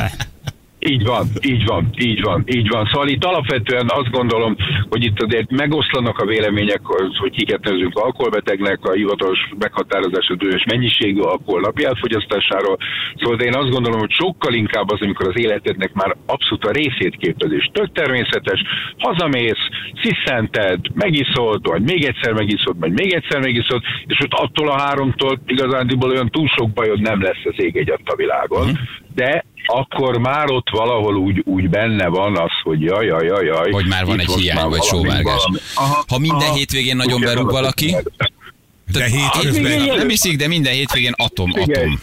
[0.89, 2.89] Így van, így van, így van, így van.
[2.93, 4.57] Szóval itt alapvetően azt gondolom,
[4.89, 6.81] hogy itt azért megoszlanak a vélemények,
[7.19, 12.77] hogy kiket nevezünk alkoholbetegnek, a hivatalos meghatározás a bős mennyiségű alkohol napi elfogyasztásáról.
[13.17, 16.71] Szóval de én azt gondolom, hogy sokkal inkább az, amikor az életednek már abszolút a
[16.71, 17.71] részét képezés.
[17.73, 18.63] Tök természetes,
[18.99, 19.65] hazamész,
[20.03, 25.41] sziszented, megiszod, vagy még egyszer megiszod, vagy még egyszer megiszod, és ott attól a háromtól
[25.47, 28.79] igazándiból olyan túl sok bajod nem lesz az ég egy a világon.
[29.15, 33.71] De akkor már ott valahol úgy, úgy benne van az, hogy jaj, jaj, jaj, jaj.
[33.71, 35.49] Hogy már van egy hiány, vagy sóvárgás.
[35.75, 36.55] Aha, Ha minden aha.
[36.55, 37.97] hétvégén nagyon berúg valaki,
[38.93, 39.97] De hétközben igen.
[39.97, 41.99] nem iszik, de minden hétvégén atom, Figyelj, atom.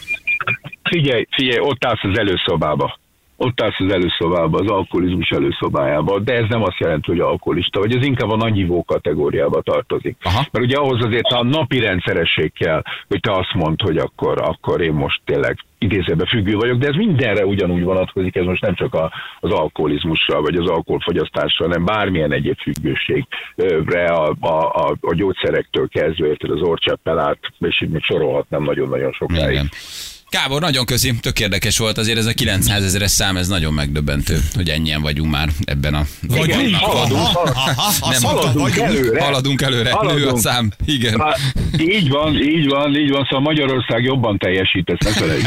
[0.82, 2.98] figyelj, figyelj, ott állsz az előszobába.
[3.36, 7.96] ott állsz az előszobában, az alkoholizmus előszobájában, de ez nem azt jelenti, hogy alkoholista vagy,
[7.96, 10.16] ez inkább a nagyivó kategóriába tartozik.
[10.22, 10.46] Aha.
[10.50, 14.80] Mert ugye ahhoz azért a napi rendszeresség kell, hogy te azt mondd, hogy akkor, akkor
[14.82, 18.94] én most tényleg idézőben függő vagyok, de ez mindenre ugyanúgy vonatkozik, ez most nem csak
[18.94, 25.88] a, az alkoholizmusra, vagy az alkoholfogyasztásra, hanem bármilyen egyéb függőségre, a, a, a, a gyógyszerektől
[25.88, 29.50] kezdve, az orcseppel át, és így még sorolhatnám nagyon-nagyon sokáig.
[29.50, 29.68] Igen.
[30.30, 34.40] Gábor, nagyon köszi, tök érdekes volt azért ez a 900 ezeres szám, ez nagyon megdöbbentő,
[34.54, 36.06] hogy ennyien vagyunk már ebben a...
[36.34, 37.20] Igen, haladunk,
[38.10, 39.22] Nem, haladunk előre.
[39.24, 40.38] Haladunk előre, nő a Haladunk.
[40.38, 41.20] szám, igen.
[41.20, 41.38] Hát,
[41.78, 45.46] így van, így van, így van, szóval Magyarország jobban teljesít, ezt ne felejtsd.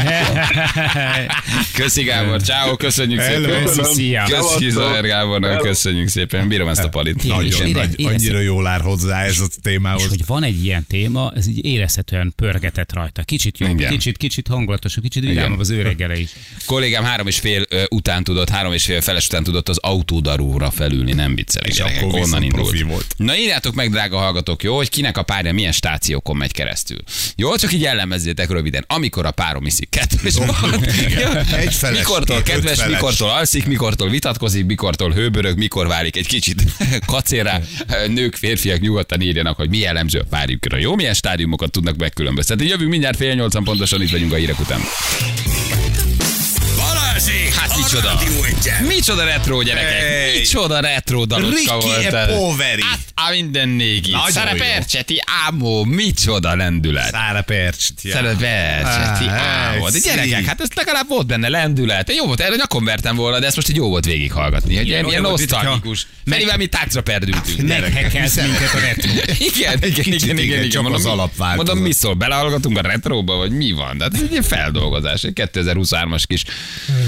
[1.82, 3.44] Köszi Gábor, ciao, köszönjük Hello.
[3.46, 3.64] szépen.
[3.64, 4.24] Köszi, szia.
[4.28, 4.70] Köszi.
[4.70, 6.48] Zajer Gábornak, köszönjük szépen.
[6.48, 7.22] Bírom ezt a palit.
[7.28, 10.08] Nagyon és nagy, annyira jól áll hozzá ez a És témához.
[10.08, 13.22] hogy van egy ilyen téma, ez így érezhetően pörgetett rajta.
[13.22, 16.30] Kicsit jobb, kicsit, kicsit hangulatosabb, kicsit vidámabb az ő reggele is.
[16.66, 21.12] Kollégám három és fél után tudott, három és fél feles után tudott az autódarúra felülni,
[21.12, 21.68] nem viccelek.
[21.68, 22.80] És gyerekek, akkor onnan indult.
[22.80, 23.14] volt.
[23.16, 26.98] Na írjátok meg, drága hallgatók, jó, hogy kinek a párja milyen stációkon megy keresztül.
[27.36, 28.84] Jó, csak így jellemezzétek röviden.
[28.88, 30.34] Amikor a párom iszik kettős
[31.56, 32.92] Egy feles, Mikortól kedves, feles.
[32.92, 36.62] mikortól alszik, mikortól vitatkozik, mikortól hőbörög, mikor válik egy kicsit
[37.06, 37.60] kacérá.
[38.08, 40.76] Nők, férfiak nyugodtan írjanak, hogy mi jellemző a párjukra.
[40.78, 42.66] Jó, milyen stádiumokat tudnak megkülönböztetni.
[42.66, 45.51] Jövünk mindjárt fél nyolcan pontosan, itt vagyunk a hírek után.
[47.24, 47.54] Balázsék!
[47.54, 48.20] Hát micsoda?
[48.88, 50.38] Micsoda retro gyerekek, Hey.
[50.38, 52.36] micsoda retro dalocska Ricky volt e ez.
[52.36, 52.82] poveri.
[52.82, 54.10] Hát a minden négi.
[54.10, 54.18] Jó.
[54.58, 57.10] Percseti, ámó, micsoda lendület.
[57.10, 57.92] Szára percst.
[57.98, 59.88] Szeret Percseti, ámó.
[59.88, 62.12] De gyerekek, hát ez legalább volt benne lendület.
[62.14, 64.76] Jó volt, erre nyakon vertem volna, de ezt most így jó volt végighallgatni.
[64.76, 66.06] Hogy ilyen, ilyen nosztalgikus.
[66.26, 67.68] Ferivel mi táncra perdültünk.
[67.68, 69.10] Meghekelt minket a retro.
[69.54, 71.56] Igen, igen, igen, igen, csak az alapváltozat.
[71.56, 73.98] Mondom, mi szól, belehallgatunk a retróba, vagy mi van?
[73.98, 76.44] De hát ez egy ilyen feldolgozás, egy 2023-as kis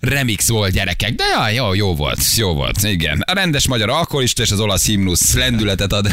[0.00, 3.20] remix volt gyerekek, de ja, jó, jó volt, jó volt, igen.
[3.26, 6.06] A rendes magyar alkoholista és az olasz himnusz lendületet ad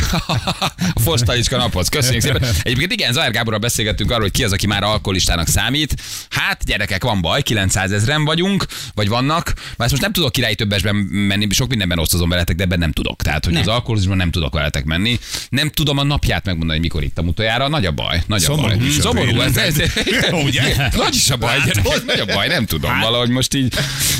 [0.94, 1.90] a Forstalicska naphoz.
[1.90, 2.44] Köszönjük szépen.
[2.64, 5.96] Egyébként igen, Zajr Gáborral beszélgettünk arról, hogy ki az, aki már alkoholistának számít.
[6.30, 9.54] Hát, gyerekek, van baj, 900 ezeren vagyunk, vagy vannak.
[9.78, 13.22] Már most nem tudok királyi többesben menni, sok mindenben osztozom veletek, de ebben nem tudok.
[13.22, 13.62] Tehát, hogy Nem.
[13.62, 15.20] az alkoholizmusban nem tudok veletek menni.
[15.50, 17.68] Nem tudom a napját megmondani, mikor ittam utoljára.
[17.68, 18.90] Nagy a baj, nagy a Szomorú baj.
[18.90, 19.76] Szomorú, ez, ez.
[20.46, 20.90] Ugye?
[20.96, 23.00] Nagy is a baj, gyerekek, nagy a baj, nem tudom.
[23.00, 23.75] Valahogy most így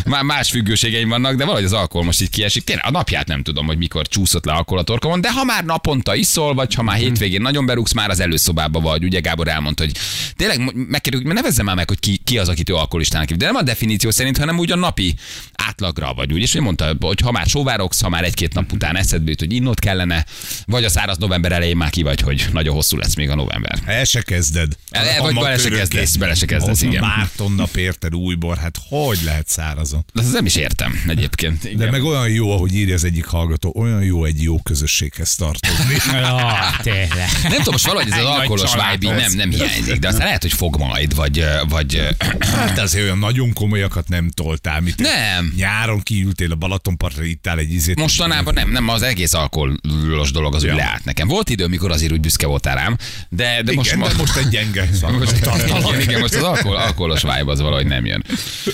[0.06, 2.64] már más függőségeim vannak, de valahogy az alkohol most így kiesik.
[2.64, 5.66] Tényleg a napját nem tudom, hogy mikor csúszott le alkohol a torkomon, de ha már
[5.66, 9.04] naponta iszol, vagy ha már hétvégén nagyon berúgsz, már az előszobába vagy.
[9.04, 9.98] Ugye Gábor elmondta, hogy
[10.36, 13.38] tényleg megkérjük, mert nevezze már meg, hogy ki, ki az, akit ő alkoholistának hív.
[13.38, 15.16] De nem a definíció szerint, hanem úgy a napi
[15.54, 16.34] átlagra vagy.
[16.34, 19.40] Úgy, és ő mondta, hogy ha már sóvárogsz, ha már egy-két nap után eszedbe jut,
[19.40, 20.26] hogy innot kellene,
[20.66, 23.80] vagy a száraz november elején már ki vagy, hogy nagyon hosszú lesz még a november.
[23.86, 24.74] El se kezded.
[24.90, 27.02] El- vagy bele se kezdesz, bele se kezdesz, igen.
[27.02, 30.06] Márton nap érted újbor, hát hogy lehet szárazon?
[30.14, 31.64] De ezt nem is értem egyébként.
[31.64, 31.78] Igen.
[31.78, 35.94] De meg olyan jó, ahogy írja az egyik hallgató, olyan jó egy jó közösséghez tartozni.
[36.16, 37.30] Ja, tényleg.
[37.44, 40.54] Nem tudom, most valahogy ez az alkoholos vibe nem, nem hiányzik, de aztán lehet, hogy
[40.54, 42.08] fog majd, vagy, vagy
[42.56, 44.82] Hát azért olyan nagyon komolyakat nem toltál.
[44.82, 45.54] Mit Nem.
[45.56, 47.96] Nyáron kiültél a Balatonpartra, ittál egy izét.
[47.96, 51.28] mostanában nem, nem, az egész alkoholos dolog az úgy leállt nekem.
[51.28, 52.98] Volt idő, mikor azért úgy büszke voltál rám,
[53.30, 57.22] de, de most, Igen, de most egy gyenge most, igen, igen, most az alkohol, alkoholos
[57.22, 58.24] vibe az valahogy nem jön.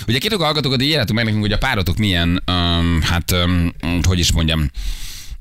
[0.08, 4.20] Ugye két hallgatókat így írjátok meg nekünk, hogy a párotok milyen, um, hát, um, hogy
[4.20, 4.70] is mondjam,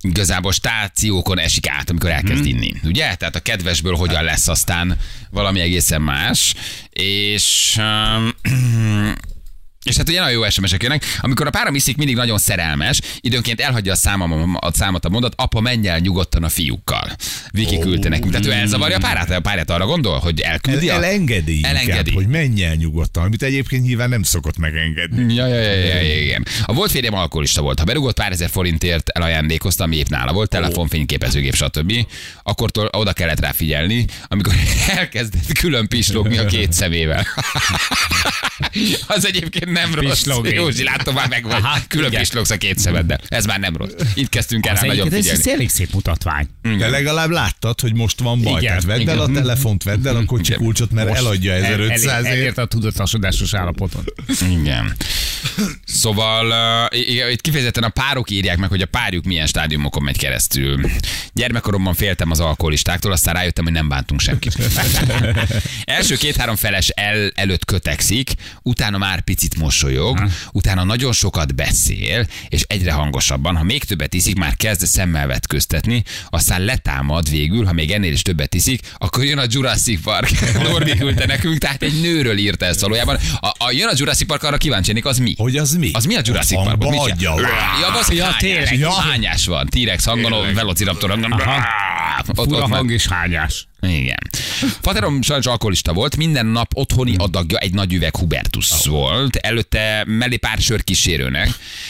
[0.01, 2.75] igazából stációkon esik át, amikor elkezd inni.
[2.85, 3.15] Ugye?
[3.15, 4.97] Tehát a kedvesből hogyan lesz aztán
[5.31, 6.55] valami egészen más.
[6.91, 8.35] És um,
[9.85, 11.05] és hát ugye nagyon jó SMS-ek jönnek.
[11.21, 15.33] Amikor a párom iszik, mindig nagyon szerelmes, időnként elhagyja a, számom, a számot a mondat,
[15.37, 17.17] apa menj el nyugodtan a fiúkkal.
[17.51, 17.81] Viki Ó.
[17.81, 18.31] küldte nekünk.
[18.31, 22.13] Tehát ő elzavarja a párát, a párját arra gondol, hogy elküldi El, elengedi, inkább, Elengedi.
[22.13, 25.35] hogy menj el nyugodtan, amit egyébként nyilván nem szokott megengedni.
[25.35, 26.47] Ja, ja, ja, ja, ja, igen.
[26.65, 27.79] A volt férjem alkoholista volt.
[27.79, 31.93] Ha berugott pár ezer forintért elajándékozta, ami épp nála volt, telefon, fényképezőgép, stb.
[32.43, 34.53] Akkortól oda kellett rá figyelni, amikor
[34.97, 37.27] elkezdett külön pislogni a két szemével.
[39.07, 40.09] Az egyébként nem rossz.
[40.11, 40.55] Pislogni.
[40.55, 41.53] Józsi, látom már meg vagy.
[41.53, 42.21] Aha, Külön igen.
[42.21, 43.21] pislogsz a két szemeddel.
[43.29, 43.91] Ez már nem rossz.
[44.15, 45.29] Itt kezdtünk el nagyon figyelni.
[45.41, 46.47] ez elég szép mutatvány.
[46.79, 48.61] De legalább láttad, hogy most van baj.
[48.63, 51.63] Igen, Tehát vedd el a telefont, vedd el a kocsi kulcsot, mert Most eladja el-
[51.65, 52.35] 1500 el, ért.
[52.37, 54.05] elért a tudatosodásos állapoton.
[54.61, 54.95] Igen.
[55.85, 56.47] Szóval
[56.91, 60.81] uh, itt kifejezetten a párok írják meg, hogy a párjuk milyen stádiumokon megy keresztül.
[61.33, 64.57] Gyermekkoromban féltem az alkoholistáktól, aztán rájöttem, hogy nem bántunk senkit.
[65.85, 72.63] Első két-három feles el, előtt kötekszik, utána már picit mosolyog, utána nagyon sokat beszél, és
[72.67, 73.57] egyre hangosabban.
[73.57, 78.23] Ha még többet iszik, már kezd szemmel vetköztetni, aztán letámad végül, ha még ennél is
[78.23, 80.31] többet iszik, akkor jön a Jurassic Park.
[80.69, 83.19] Norbi küldte nekünk, tehát egy nőről írta ezt valójában.
[83.41, 85.30] A, a, jön a Jurassic Park, arra kíváncsi az mi?
[85.39, 85.91] Hogy az mi?
[85.93, 86.69] Az mi a Jurassic Park?
[86.69, 87.35] Hangba Mit adja.
[87.81, 88.79] Ja, az ja, tényleg.
[88.79, 88.93] Ja.
[88.93, 89.67] Hányás van.
[89.67, 91.33] T-rex hangon, Velociraptor hangon.
[91.33, 93.69] Ott, Fura ott, hang és hányás.
[93.83, 94.19] Igen.
[94.81, 100.37] Faterom sajnos alkoholista volt, minden nap otthoni adagja egy nagy üveg Hubertus volt, előtte mellé
[100.37, 101.49] pár sör kísérőnek.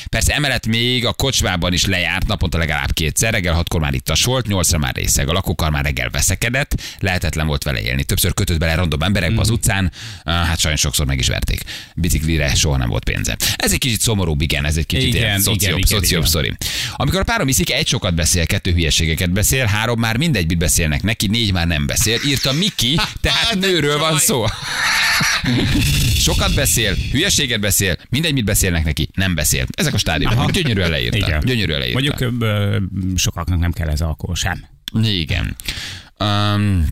[0.08, 4.46] Persze emellett még a kocsmában is lejárt naponta legalább kétszer, reggel hatkor már ittas volt,
[4.46, 8.04] nyolcra már részeg, a lakókar már reggel veszekedett, lehetetlen volt vele élni.
[8.04, 9.92] Többször kötött bele random emberekbe az utcán,
[10.24, 11.62] ah, hát sajnos sokszor meg is verték.
[11.94, 13.36] Biciklire soha nem volt pénze.
[13.56, 16.24] Ez egy kicsit szomorúbb, igen, ez egy kicsit Igen, ilyen igen, igen.
[16.24, 16.52] sztori.
[16.92, 21.02] Amikor a párom iszik, egy sokat beszél, kettő hülyeségeket beszél, három már mindegy, mit beszélnek
[21.02, 22.18] neki, négy már nem beszél.
[22.26, 24.44] Írta Miki, tehát nőről van szó.
[26.14, 29.66] Sokat beszél, hülyeséget beszél, mindegy, mit beszélnek neki, nem beszél.
[29.70, 30.50] Ezek a stádiumok.
[30.50, 31.16] Gyönyörűen leírta.
[31.16, 31.40] Igen.
[31.40, 32.00] Gyönyörűen leírta.
[32.00, 32.76] Mondjuk ö,
[33.16, 34.64] sokaknak nem kell ez alkohol sem.
[35.02, 35.56] Igen.
[36.18, 36.86] Um,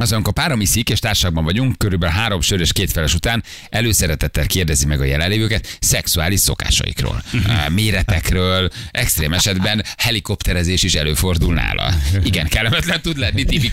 [0.00, 4.46] az, amikor párom iszik, és társaságban vagyunk, körülbelül három sör és két feles után előszeretettel
[4.46, 11.94] kérdezi meg a jelenlévőket szexuális szokásaikról, uh, méretekről, extrém esetben helikopterezés is előfordul nála.
[12.24, 13.72] Igen, kellemetlen tud lenni, Tibi.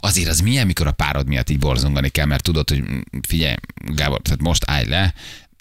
[0.00, 2.82] Azért az milyen, mikor a párod miatt így borzongani kell, mert tudod, hogy
[3.28, 5.14] figyelj, Gábor, tehát most állj le,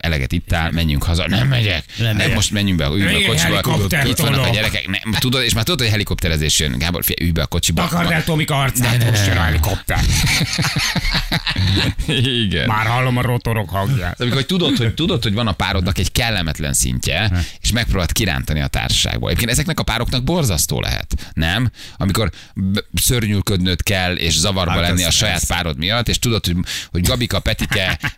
[0.04, 1.28] eleget ittál, menjünk haza.
[1.28, 1.84] Nem megyek.
[1.98, 2.34] Nem, megyek.
[2.36, 3.48] most menjünk be, üljünk be a kocsiba.
[3.48, 4.88] helikopter Itt vannak a gyerekek.
[4.88, 6.78] Ne, tudod, és már tudod, hogy helikopterezés jön.
[6.78, 7.84] Gábor, figyelj, ülj be a kocsiba.
[7.84, 10.00] Akard el Tomika arcát, most jön a helikopter.
[12.44, 12.68] Igen.
[12.68, 14.20] Már hallom a rotorok hangját.
[14.20, 18.62] Amikor hogy tudod, hogy tudod, hogy van a párodnak egy kellemetlen szintje, és megpróbálod kirántani
[18.62, 19.28] a társaságból.
[19.30, 21.72] Egyébként ezeknek a pároknak borzasztó lehet, nem?
[21.98, 22.30] Amikor
[22.94, 25.48] szörnyűködnöd kell, és zavarba Hát lenni ez- a saját ez.
[25.48, 26.56] párod miatt, és tudod, hogy,
[26.92, 28.00] hogy Gabika, Petike,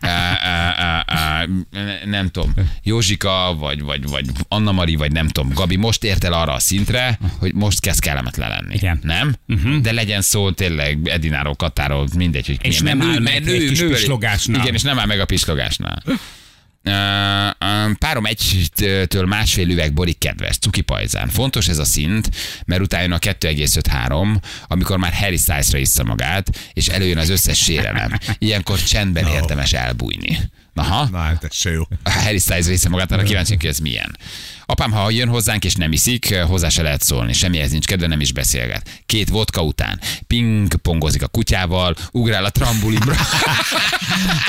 [1.76, 6.24] á, nem tudom, Józsika, vagy, vagy, vagy Anna Mari, vagy nem tudom, Gabi most ért
[6.24, 8.74] el arra a szintre, hogy most kezd kellemetlen lenni.
[8.74, 8.98] Igen.
[9.02, 9.34] Nem?
[9.48, 9.76] Uh-huh.
[9.76, 13.88] De legyen szó tényleg Edináról, Katáról, mindegy, hogy És nem áll nő- meg kis nő-
[13.90, 14.60] pislogásnál.
[14.60, 16.02] Igen, és nem áll meg a pislogásnál.
[17.98, 21.28] Párom egytől másfél üveg borik kedves, cuki pajzán.
[21.28, 22.30] Fontos ez a szint,
[22.66, 24.36] mert utána jön a 2,5-3,
[24.66, 28.10] amikor már Harry Styles-ra magát, és előjön az összes sérelem.
[28.38, 30.38] Ilyenkor csendben érdemes elbújni.
[30.78, 31.08] Aha.
[31.10, 31.82] Na hát ez se jó.
[32.04, 34.16] Harry Styles része magát, arra kíváncsi, hogy ez milyen.
[34.66, 38.20] Apám, ha jön hozzánk és nem iszik, hozzá se lehet szólni, semmihez nincs kedve, nem
[38.20, 39.00] is beszélget.
[39.06, 43.14] Két vodka után ping-pongozik a kutyával, ugrál a trambulimra,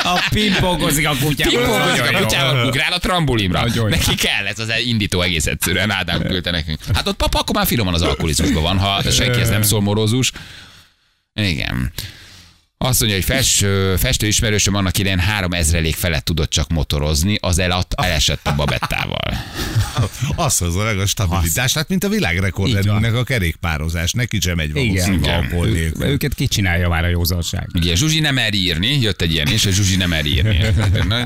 [0.03, 1.59] A pingpongozik a kutyával.
[1.65, 3.65] ping-pongozik a kutyával, ugrál a trambulimra.
[3.89, 6.79] Neki kell ez az indító egész egyszerűen, Ádám küldte nekünk.
[6.93, 10.31] Hát ott papa akkor már finoman az alkoholizmusban van, ha senki ez nem szól morózus.
[11.33, 11.91] Igen.
[12.79, 13.25] Azt mondja, hogy
[13.99, 19.37] festő ismerősöm annak idején három ezrelék felett tudott csak motorozni, az eladt, elesett a babettával.
[20.35, 24.11] Az hozza meg a stabilitást, hát mint a világrekorderünknek a kerékpározás.
[24.11, 24.87] Neki sem megy Igen.
[24.87, 26.05] valószínűleg alkohol Ő, nélkül.
[26.05, 27.69] őket kicsinálja már a józanság.
[27.73, 30.65] Ugye, Zsuzsi nem mer írni, jött egy ilyen, és a Zsuzsi nem mer írni.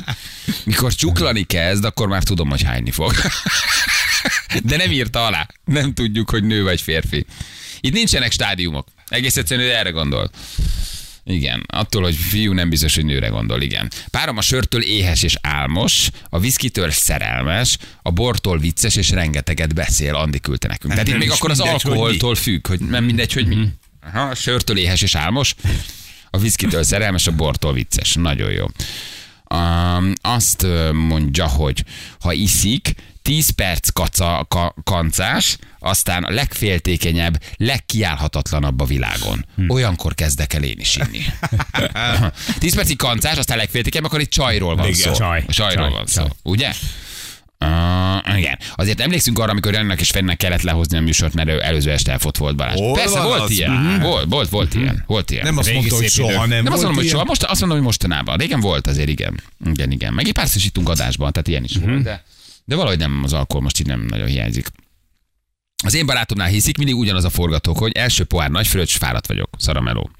[0.65, 3.13] Mikor csuklani kezd, akkor már tudom, hogy hányni fog.
[4.63, 5.47] De nem írta alá.
[5.65, 7.25] Nem tudjuk, hogy nő vagy férfi.
[7.79, 8.87] Itt nincsenek stádiumok.
[9.07, 10.31] Egész egyszerűen erre gondol.
[11.23, 13.91] Igen, attól, hogy fiú nem biztos, hogy nőre gondol, igen.
[14.09, 20.15] Párom a sörtől éhes és álmos, a viszkitől szerelmes, a bortól vicces és rengeteget beszél,
[20.15, 20.93] Andi küldte nekünk.
[20.93, 23.67] Tehát itt még akkor az mindegy, alkoholtól függ, hogy nem mindegy, hogy mi.
[24.13, 25.55] Aha, a sörtől éhes és álmos,
[26.29, 28.13] a viszkitől szerelmes, a bortól vicces.
[28.13, 28.65] Nagyon jó.
[29.55, 31.83] Um, azt mondja, hogy
[32.19, 39.45] ha iszik, 10 perc kaca, ka, kancás, aztán a legféltékenyebb, legkiállhatatlanabb a világon.
[39.67, 41.21] Olyankor kezdek el én is inni.
[42.59, 45.11] 10 percig kancás, aztán legféltékenyebb, akkor itt csajról van Igen, szó.
[45.11, 46.25] csaj, Csajról csaj, van csaj.
[46.25, 46.51] szó.
[46.51, 46.71] Ugye?
[47.65, 48.57] Uh, igen.
[48.75, 52.11] Azért emlékszünk arra, amikor Rennek és Fennek kellett lehozni a műsort, mert ő előző este
[52.11, 52.75] elfott volt Balázs.
[52.79, 53.49] Hol Persze, volt az?
[53.49, 53.71] ilyen.
[53.71, 54.01] Mhm.
[54.01, 55.03] Volt, volt, volt ilyen.
[55.07, 55.43] Volt ilyen.
[55.45, 57.85] Nem azt mondta, hogy soha nem Nem azt mondom, hogy soha, most azt mondom, hogy
[57.87, 58.37] mostanában.
[58.37, 59.41] Régen volt azért, igen.
[59.65, 60.13] Igen, igen.
[60.13, 62.23] Meg egy párszor is adásban, tehát ilyen is volt, de,
[62.65, 64.67] de valahogy nem az alkohol most így nem nagyon hiányzik.
[65.83, 69.27] Az én barátomnál hiszik, mindig ugyanaz a forgatók, hogy első pohár nagy fölött, és fáradt
[69.27, 69.49] vagyok.
[69.57, 70.11] Szarameló.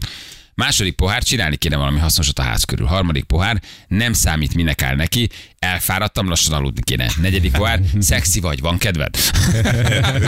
[0.54, 2.86] Második pohár, csinálni kéne valami hasznosat a ház körül.
[2.86, 7.12] Harmadik pohár, nem számít, minek áll neki, elfáradtam, lassan aludni kéne.
[7.22, 9.16] Negyedik pohár, szexi vagy, van kedved?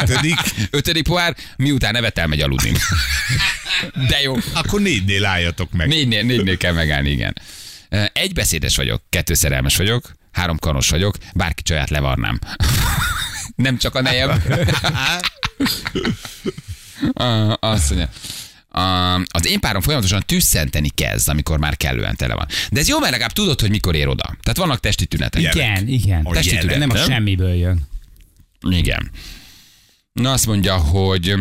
[0.02, 2.72] Ötödik, Ötödik pohár, miután nevet elmegy aludni.
[4.08, 4.36] De jó.
[4.54, 5.88] akkor négynél álljatok meg.
[5.88, 7.36] Négynél, négynél kell megállni, igen.
[8.14, 12.40] Egybeszédes vagyok, kettő szerelmes vagyok, három kanos vagyok, bárki csaját levarnám.
[13.56, 14.32] Nem csak a nejem.
[17.14, 18.10] Ah, Azt mondja.
[18.82, 22.48] A- Az én párom folyamatosan tüsszenteni kezd, amikor már kellően tele van.
[22.72, 24.24] De ez jó, mert legalább tudod, hogy mikor ér oda.
[24.42, 25.42] Tehát vannak testi tünetek.
[25.42, 26.26] Igen, igen.
[26.26, 27.82] A Testi jelek, tünet, nem a semmiből jön.
[28.70, 29.12] Igen.
[30.14, 31.34] Na azt mondja, hogy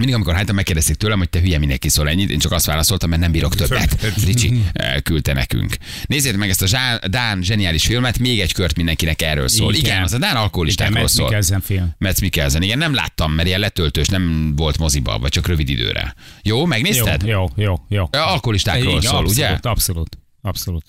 [0.00, 3.08] mindig, amikor hánytam, megkérdezték tőlem, hogy te hülye mindenki szól ennyit, én csak azt válaszoltam,
[3.08, 3.96] mert nem bírok többet.
[4.26, 5.76] Ricsi eh, küldte nekünk.
[6.06, 9.74] Nézzétek meg ezt a Zsá- Dán zseniális filmet, még egy kört mindenkinek erről szól.
[9.74, 10.02] Igen, Igen.
[10.02, 11.24] az a Dán Igen, alkoholistákról Mads szól.
[11.24, 11.94] Mikkelsen film.
[11.98, 12.62] Metz Mikkelsen.
[12.62, 16.14] Igen, nem láttam, mert ilyen letöltős nem volt moziba, vagy csak rövid időre.
[16.42, 17.22] Jó, megnézted?
[17.22, 18.04] Jó, jó, jó, jó.
[18.10, 19.58] Alkoholistákról Igen, szól, abszolút, ugye?
[19.62, 20.84] Abszolút, abszolút.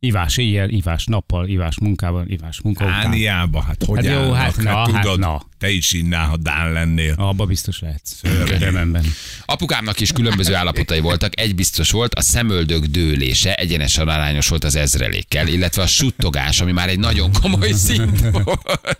[0.00, 3.02] Ivás éjjel, ivás nappal, ivás munkában, ivás munka után.
[3.02, 4.36] Dániába, hát hogy Hát jó, állnak?
[4.36, 5.42] hát na, hát tudod, na.
[5.58, 7.14] Te is innál, ha Dán lennél.
[7.16, 8.12] Abba biztos lehetsz.
[8.22, 9.04] Örömemben.
[9.44, 11.40] Apukámnak is különböző állapotai voltak.
[11.40, 16.72] Egy biztos volt, a szemöldök dőlése egyenesen arányos volt az ezrelékkel, illetve a suttogás, ami
[16.72, 18.98] már egy nagyon komoly szint volt.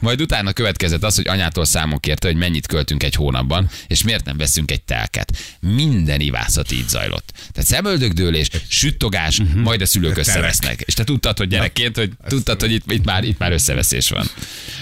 [0.00, 4.24] Majd utána következett az, hogy anyától számon kérte, hogy mennyit költünk egy hónapban, és miért
[4.24, 5.36] nem veszünk egy telket.
[5.60, 7.32] Minden ivászat így zajlott.
[7.52, 10.80] Tehát szemöldökdőlés, süttogás, majd a szülők összevesznek.
[10.80, 14.26] És te tudtad, hogy gyerekként, hogy tudtad, hogy itt, itt, már, itt már összeveszés van.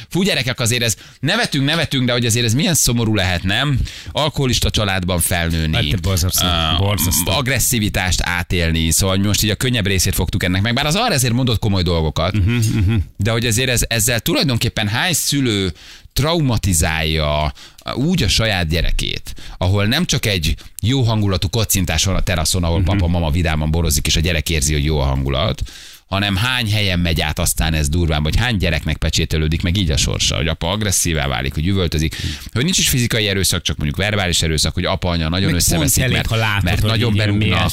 [0.09, 3.79] Fú, gyerekek, azért ez nevetünk, nevetünk, de hogy azért ez milyen szomorú lehet, nem?
[4.13, 5.91] Alkoholista családban felnőni.
[5.91, 6.47] Hát, borzasztó,
[6.79, 7.33] borzasztó.
[7.33, 11.33] agresszivitást átélni, szóval most így a könnyebb részét fogtuk ennek meg, bár az arra ezért
[11.33, 12.97] mondott komoly dolgokat, uh-huh, uh-huh.
[13.17, 15.73] de hogy azért ez, ezzel tulajdonképpen hány szülő
[16.13, 17.53] traumatizálja
[17.95, 22.81] úgy a saját gyerekét, ahol nem csak egy jó hangulatú kocintás van a teraszon, ahol
[22.81, 22.97] uh-huh.
[22.97, 25.63] papa, mama vidáman borozik, és a gyerek érzi, hogy jó a hangulat,
[26.07, 29.97] hanem hány helyen megy át aztán ez durván, vagy hány gyereknek pecsételődik meg így a
[29.97, 32.17] sorsa, hogy apa agresszívá válik, hogy üvöltözik,
[32.53, 36.03] hogy nincs is fizikai erőszak, csak mondjuk verbális erőszak, hogy apa, anya nagyon Meg összeveszik,
[36.03, 37.71] elég, mert, ha látod, mert hogy nagyon berúgnak.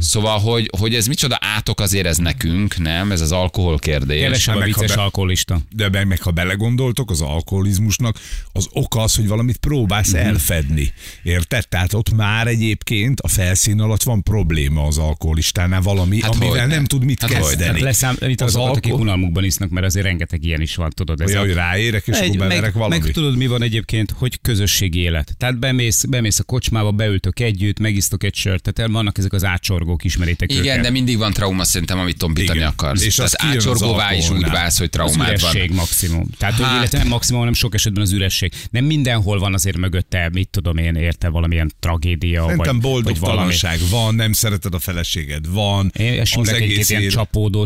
[0.00, 3.12] Szóval, hogy, hogy ez micsoda átok azért ez nekünk, nem?
[3.12, 4.22] Ez az alkohol kérdés.
[4.22, 5.60] Kevesebb a meg, ha vicces be- alkoholista.
[5.70, 8.18] De meg, meg ha belegondoltok, az alkoholizmusnak
[8.52, 10.16] az oka az, hogy valamit próbálsz Mhm.
[10.26, 10.92] elfedni.
[11.22, 11.68] Érted?
[11.68, 16.66] Tehát ott már egyébként a felszín alatt van probléma az alkoholistánál, valami, Hát amivel hogyne.
[16.66, 17.66] nem tud mit Hát kezdeni.
[17.76, 21.20] Leszám, itt az azokat, akik unalmukban isznak, mert azért rengeteg ilyen is van, tudod.
[21.20, 22.98] Ez Olyan, a- hogy ráérek, és Egy, meg, valami.
[22.98, 25.34] meg tudod, mi van egyébként, hogy közösségi élet.
[25.38, 30.04] Tehát bemész, bemész a kocsmába, beültök együtt, megisztok egy sört, tehát vannak ezek az átsorgók,
[30.04, 30.80] ismeritek Igen, őket.
[30.80, 32.70] de mindig van trauma szerintem, amit tompítani Igen.
[32.70, 33.04] akarsz.
[33.04, 35.50] És az átsorgóvá is úgy válsz, hogy az traumád van.
[35.54, 36.26] üresség maximum.
[36.38, 38.52] Tehát, hogy Hát- illetve nem maximum, hanem sok esetben az üresség.
[38.70, 43.02] Nem mindenhol van azért mögötte, mit tudom én, érte valamilyen tragédia, Szerintem vagy, vagy valami.
[43.02, 45.92] boldogtalanság van, nem szereted a feleséged, van.
[45.96, 47.14] Én az egész ilyen élet-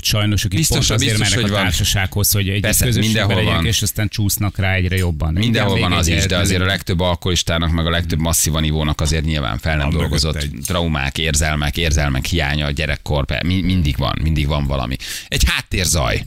[0.01, 1.63] csapódót sajnos, akik Biztos, pont azért biztos, mennek hogy a van.
[1.65, 3.67] társasághoz, hogy egy Persze, mindenhol legyenek, van.
[3.67, 5.33] és aztán csúsznak rá egyre jobban.
[5.33, 9.25] Mindenhol van az is, de azért a legtöbb alkoholistának, meg a legtöbb masszívan ivónak azért
[9.25, 14.97] nyilván fel nem dolgozott traumák, érzelmek, érzelmek hiánya a gyerekkor, mindig van, mindig van valami.
[15.29, 16.25] Egy háttérzaj,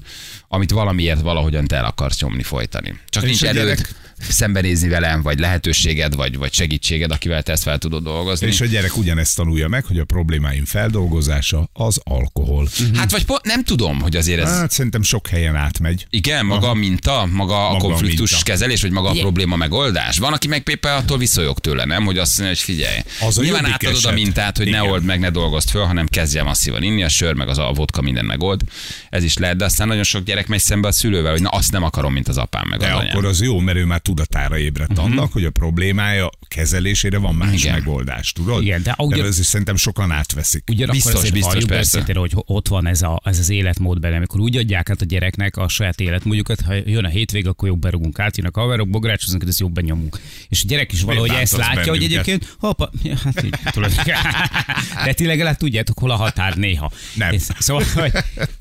[0.47, 2.99] amit valamiért valahogyan te el akarsz nyomni, folytani.
[3.09, 7.63] Csak És nincs erőd gyerek- szembenézni velem, vagy lehetőséged, vagy, vagy segítséged, akivel te ezt
[7.63, 8.47] fel tudod dolgozni.
[8.47, 12.67] És a gyerek ugyanezt tanulja meg, hogy a problémáim feldolgozása az alkohol.
[12.95, 14.49] Hát vagy pont nem tudom, hogy azért ez...
[14.49, 16.05] Hát szerintem sok helyen átmegy.
[16.09, 18.45] Igen, maga a minta, maga a Maga a konfliktus minta.
[18.45, 20.17] kezelés, vagy maga a probléma megoldás.
[20.17, 22.05] Van, aki meg éppen attól visszajog tőle, nem?
[22.05, 22.97] Hogy azt mondja, hogy figyelj.
[23.21, 24.13] Az a Nyilván átadod a eset.
[24.13, 24.89] mintát, hogy ne Igen.
[24.91, 28.01] old meg, ne dolgozd föl, hanem kezdje masszívan inni, a sör, meg az a vodka
[28.01, 28.61] minden megold.
[29.09, 31.71] Ez is lehet, de aztán nagyon sok gyerek megy szembe a szülővel, hogy na azt
[31.71, 33.09] nem akarom, mint az apám, meg De az anyám.
[33.09, 37.63] akkor az jó, mert ő már tudatára ébredt annak, hogy a problémája kezelésére van más
[37.63, 37.73] Igen.
[37.73, 38.61] megoldás, tudod?
[38.61, 40.63] Igen, de ahogy- ez is szerintem sokan átveszik.
[40.69, 42.03] Ugyanakkor Biztos, azért biztos, halljuk persze.
[42.13, 45.57] hogy ott van ez, a, ez az életmód benne, amikor úgy adják át a gyereknek
[45.57, 49.43] a saját életmódjukat, ha jön a hétvég, akkor jobb berugunk át, jön a haverok, bográcsozunk,
[49.47, 50.19] ez jobb benyomunk.
[50.49, 52.27] És a gyerek is valahogy ezt bántasz látja, hogy bennünket?
[52.27, 53.91] egyébként, hoppá, ja, hát így, tudod.
[55.05, 56.91] De ti legalább tudjátok, hol a határ néha.
[57.15, 57.33] Nem.
[57.33, 58.11] És, szóval, hogy,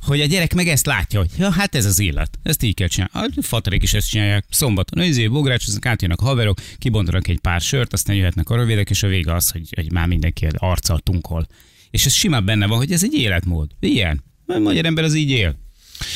[0.02, 2.88] hogy, a gyerek meg ezt látja, hogy ja, hát ez az élet, ezt így kell
[2.88, 3.12] csinálni.
[3.36, 4.44] A fatarék is ezt csinálják.
[4.50, 9.02] Szombaton, izé, bográcsozunk, átjönnek a haverok, kibontanak egy pár sört, aztán jöhetnek a rövidek, és
[9.02, 11.46] a vége az, hogy, hogy már mindenki arccal tunkol.
[11.90, 13.70] És ez simán benne van, hogy ez egy életmód.
[13.80, 14.24] Ilyen.
[14.46, 15.63] A magyar ember az így él.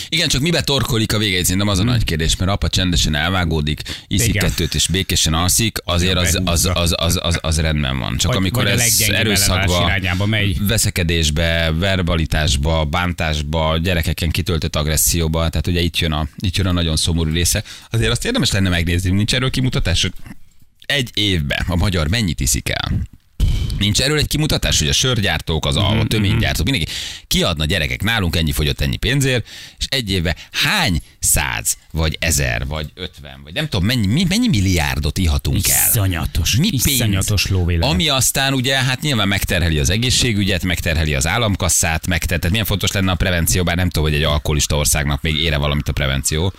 [0.08, 3.82] Igen, csak mibe torkolik a vége, szerintem az a nagy kérdés, mert apa csendesen elvágódik,
[4.06, 4.44] iszik Igen.
[4.48, 8.16] kettőt és békésen alszik, azért az, az, az, az, az, az rendben van.
[8.16, 9.92] Csak Vagy- amikor vagy ez erőszakba,
[10.60, 16.96] veszekedésbe, verbalitásba, bántásba, gyerekeken kitöltött agresszióba, tehát ugye itt jön a, itt jön a nagyon
[16.96, 17.64] szomorú része.
[17.90, 20.12] Azért azt érdemes lenne megnézni, nincs erről kimutatás, hogy
[20.86, 23.02] egy évben a magyar mennyit iszik el?
[23.78, 26.92] Nincs erről egy kimutatás, hogy a sörgyártók, az Mhm, a töménygyártók, mindenki
[27.26, 29.46] kiadna gyerekek nálunk ennyi fogyott ennyi pénzért,
[29.78, 34.48] és egy évben hány száz, vagy ezer, vagy ötven, vagy nem tudom, mennyi, mi- mennyi
[34.48, 35.88] milliárdot ihatunk el.
[35.88, 37.58] Iszonyatos, Mi iszonyatos pénz?
[37.58, 37.88] lóvélet.
[37.90, 42.92] Ami aztán ugye hát nyilván megterheli az egészségügyet, megterheli az államkasszát, megter, tehát milyen fontos
[42.92, 46.52] lenne a prevenció, bár nem tudom, hogy egy alkoholista országnak még ére valamit a prevenció,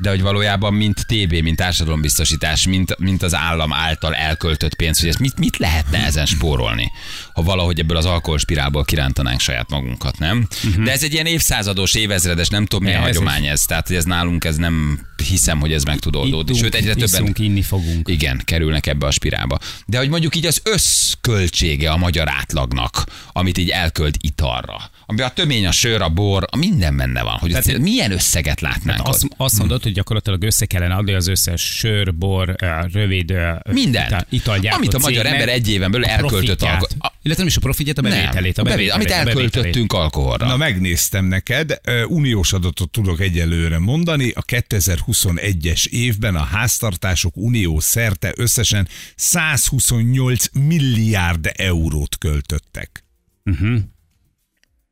[0.00, 5.08] de hogy valójában mint TB, mint társadalombiztosítás, mint, mint az állam által elköltött pénz, hogy
[5.08, 6.92] ezt mit, mit lehetne ezen spórolni,
[7.38, 10.48] ha valahogy ebből az alkoholspirálból kirántanánk saját magunkat, nem?
[10.84, 14.04] De ez egy ilyen évszázados, évezredes, nem tudom milyen Ez hagyomány ez, tehát hogy ez
[14.04, 16.54] nálunk ez nem hiszem, hogy ez meg tud oldódni.
[16.54, 18.08] Sőt, egyre többen iszunk, inni fogunk.
[18.08, 19.58] igen, kerülnek ebbe a spirálba.
[19.86, 25.28] De hogy mondjuk így az összköltsége a magyar átlagnak, amit így elkölt italra, ami a
[25.28, 29.24] tömény, a sör, a bor, a minden benne van, hogy Tehát- milyen összeget látnánk Azt,
[29.24, 29.30] ott.
[29.36, 32.56] azt mondod, hogy gyakorlatilag össze kellene adni az összes sör, bor,
[32.92, 33.30] rövid
[33.72, 37.66] ital- italgyártó Amit a magyar ember egy éven belül elköltött a- Illetve nem is a
[37.66, 38.58] profitját, a bevételét.
[38.58, 39.54] A bevételét, amit a bevételét.
[39.54, 40.46] elköltöttünk alkoholra.
[40.46, 48.32] Na megnéztem neked, uniós adatot tudok egyelőre mondani, a 2021-es évben a háztartások unió szerte
[48.36, 53.04] összesen 128 milliárd eurót költöttek.
[53.44, 53.78] Uh-huh.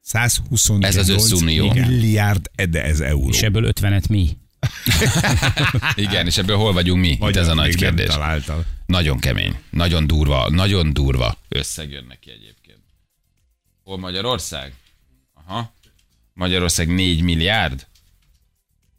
[0.01, 3.28] 128 Ez az milliárd ede ez euró.
[3.28, 4.37] És ebből 50-et mi?
[5.95, 7.09] Igen, és ebből hol vagyunk mi?
[7.09, 8.09] Itt Magyar ez a nagy kérdés.
[8.87, 12.79] Nagyon kemény, nagyon durva, nagyon durva összeg jön neki egyébként.
[13.85, 14.73] Hol Magyarország?
[15.47, 15.73] Aha.
[16.35, 17.87] Magyarország 4 milliárd?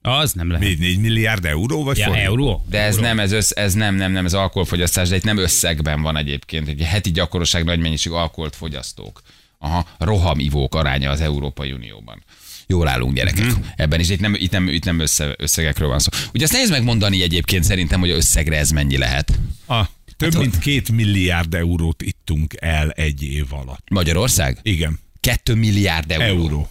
[0.01, 0.63] Az nem lehet.
[0.68, 2.26] 4, 4 milliárd euró vagy Ja, forint?
[2.26, 2.65] euró?
[2.70, 3.07] De ez euró.
[3.07, 6.68] nem, ez, össz, ez nem, nem, nem, ez alkoholfogyasztás, de itt nem összegben van egyébként.
[6.68, 9.22] Egy heti gyakorosság nagy mennyiség alkoholt fogyasztók.
[9.57, 12.24] Aha, rohamivók aránya az Európai Unióban.
[12.68, 13.45] Jól állunk gyerekek.
[13.45, 13.61] Mhm.
[13.76, 16.09] Ebben is itt nem, itt nem, itt nem össze, összegekről van szó.
[16.34, 19.39] Ugye ezt nehéz megmondani egyébként szerintem, hogy összegre ez mennyi lehet.
[19.68, 19.84] A,
[20.18, 23.89] több mint két milliárd eurót ittunk el egy év alatt.
[23.89, 24.59] Magyarország?
[24.61, 24.99] Igen.
[25.20, 26.26] 2 milliárd euró.
[26.43, 26.70] Euró.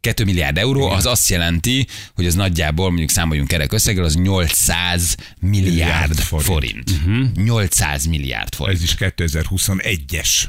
[0.00, 5.16] 2 milliárd euró, az azt jelenti, hogy az nagyjából, mondjuk számoljunk kerek összeggel, az 800
[5.40, 6.46] milliárd, Milliárd forint.
[6.46, 6.90] forint.
[6.90, 7.36] forint.
[7.44, 8.76] 800 milliárd forint.
[8.78, 10.42] Ez is 2021-es.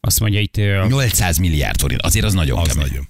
[0.00, 2.00] Azt mondja itt, ö, 800 milliárd forint.
[2.02, 2.86] Azért az nagyon Az kemény.
[2.88, 3.08] nagyon.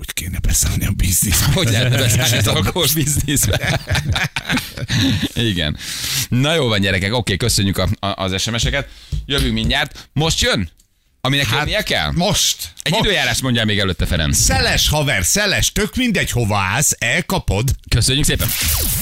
[0.00, 1.42] Hogy kéne beszállni a biznisz.
[1.52, 3.80] Hogy lehetne beszállni az alkohol bizniszbe?
[5.34, 5.76] Igen.
[6.28, 8.88] Na jó van, gyerekek, oké, köszönjük a, a, az SMS-eket.
[9.26, 10.08] Jövünk mindjárt.
[10.12, 10.70] Most jön?
[11.20, 12.10] Aminek hát, jönnie kell?
[12.14, 12.56] Most.
[12.82, 13.04] Egy most.
[13.04, 14.36] időjárás mondjál még előtte, Ferenc.
[14.38, 17.70] Szeles haver, szeles, tök mindegy hova állsz, elkapod.
[17.88, 18.48] Köszönjük szépen.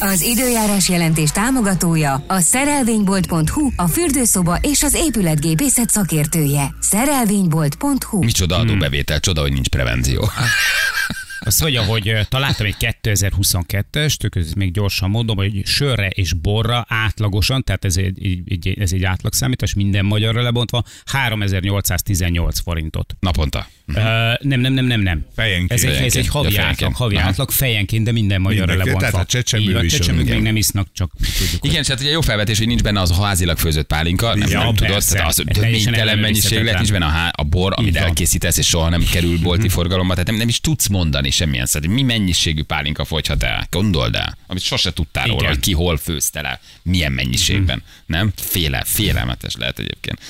[0.01, 6.75] Az időjárás jelentés támogatója a szerelvénybolt.hu, a fürdőszoba és az épületgépészet szakértője.
[6.81, 10.31] Szerelvénybolt.hu Micsoda adóbevétel, csoda, hogy nincs prevenció.
[11.49, 16.85] Azt mondja, hogy találtam egy 2022-es, tök ez még gyorsan mondom, hogy sörre és borra
[16.89, 23.17] átlagosan, tehát ez egy, egy- ez egy átlagszámítás, minden magyarra lebontva, 3818 forintot.
[23.21, 23.69] Naponta.
[23.89, 23.95] Uh,
[24.41, 25.25] nem, nem, nem, nem, nem.
[25.37, 25.73] Fejenként.
[25.73, 26.29] Ez egy, ez egy Fejenként.
[26.29, 26.97] havi Ja, átlag, fejenként.
[27.03, 27.27] havi Aha.
[27.29, 29.11] átlag, fejenként, de minden magyarra Mindenki, lebontva.
[29.11, 31.61] tehát a csecsemő is, csecsemők még nem isznak, csak tudjuk.
[31.61, 34.35] hogy- Igen, és hát ugye jó felvetés, hogy nincs benne az a házilag főzött pálinka,
[34.35, 37.73] nem, Ja, nem tudod, tehát az töménytelen mennyiség lehet, nincs benne a, há- a bor,
[37.77, 41.67] amit elkészítesz, és soha nem kerül bolti forgalomba, tehát nem, nem is tudsz mondani semmilyen
[41.67, 45.53] szóval, mi mennyiségű pálinka fogyhat el, gondold el, amit sose tudtál róla, Igen.
[45.53, 48.33] hogy ki hol főzte le, milyen mennyiségben, nem?
[48.37, 50.21] Féle, félelmetes lehet egyébként.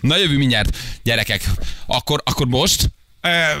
[0.00, 1.50] Na jövő mindjárt, gyerekek,
[1.86, 2.90] akkor, akkor most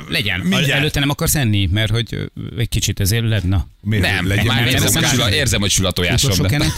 [0.08, 0.40] Legyen.
[0.40, 0.70] Mindjárt.
[0.70, 3.66] Előtte nem akarsz enni, mert hogy egy kicsit ezért lenne.
[3.80, 4.46] Miért nem, legyen?
[4.46, 5.32] már érzem, sül, nem.
[5.32, 6.30] érzem, hogy sül a tojásom.
[6.30, 6.72] Utolsó de- kenet?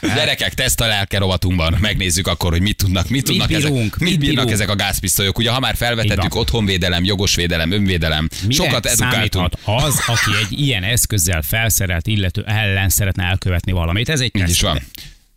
[0.16, 1.76] Gyerekek, teszt a lelke rovatunkban.
[1.80, 5.38] Megnézzük akkor, hogy mit tudnak, mit tudnak bírunk, ezek, mit mit bírnak ezek a gázpisztolyok.
[5.38, 9.48] Ugye, ha már felvetettük, otthonvédelem, jogosvédelem, önvédelem, Mire sokat edukáltunk.
[9.64, 14.08] az, aki egy ilyen eszközzel felszerelt illető ellen szeretne elkövetni valamit?
[14.08, 14.82] Ez egy Így is van.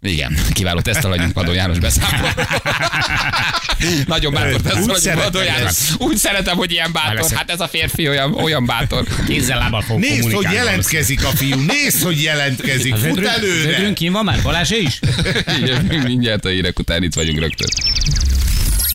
[0.01, 2.29] Igen, kiváló tesztalanyunk Padó János beszámol.
[4.05, 5.77] Nagyon bátor Úgy tesztalanyunk szeretem Padó János.
[5.97, 7.31] Úgy szeretem, hogy ilyen bátor.
[7.31, 9.03] Hát ez a férfi olyan, olyan bátor.
[9.27, 13.33] Kézzel lábbal fog Nézd, hogy jelentkezik a fiú, nézd, hogy jelentkezik, fut valószínűleg.
[13.35, 13.69] előre.
[13.69, 14.99] Vödrünk kín van már, Balázs is?
[15.65, 17.67] Jövünk mindjárt a hírek után itt vagyunk rögtön.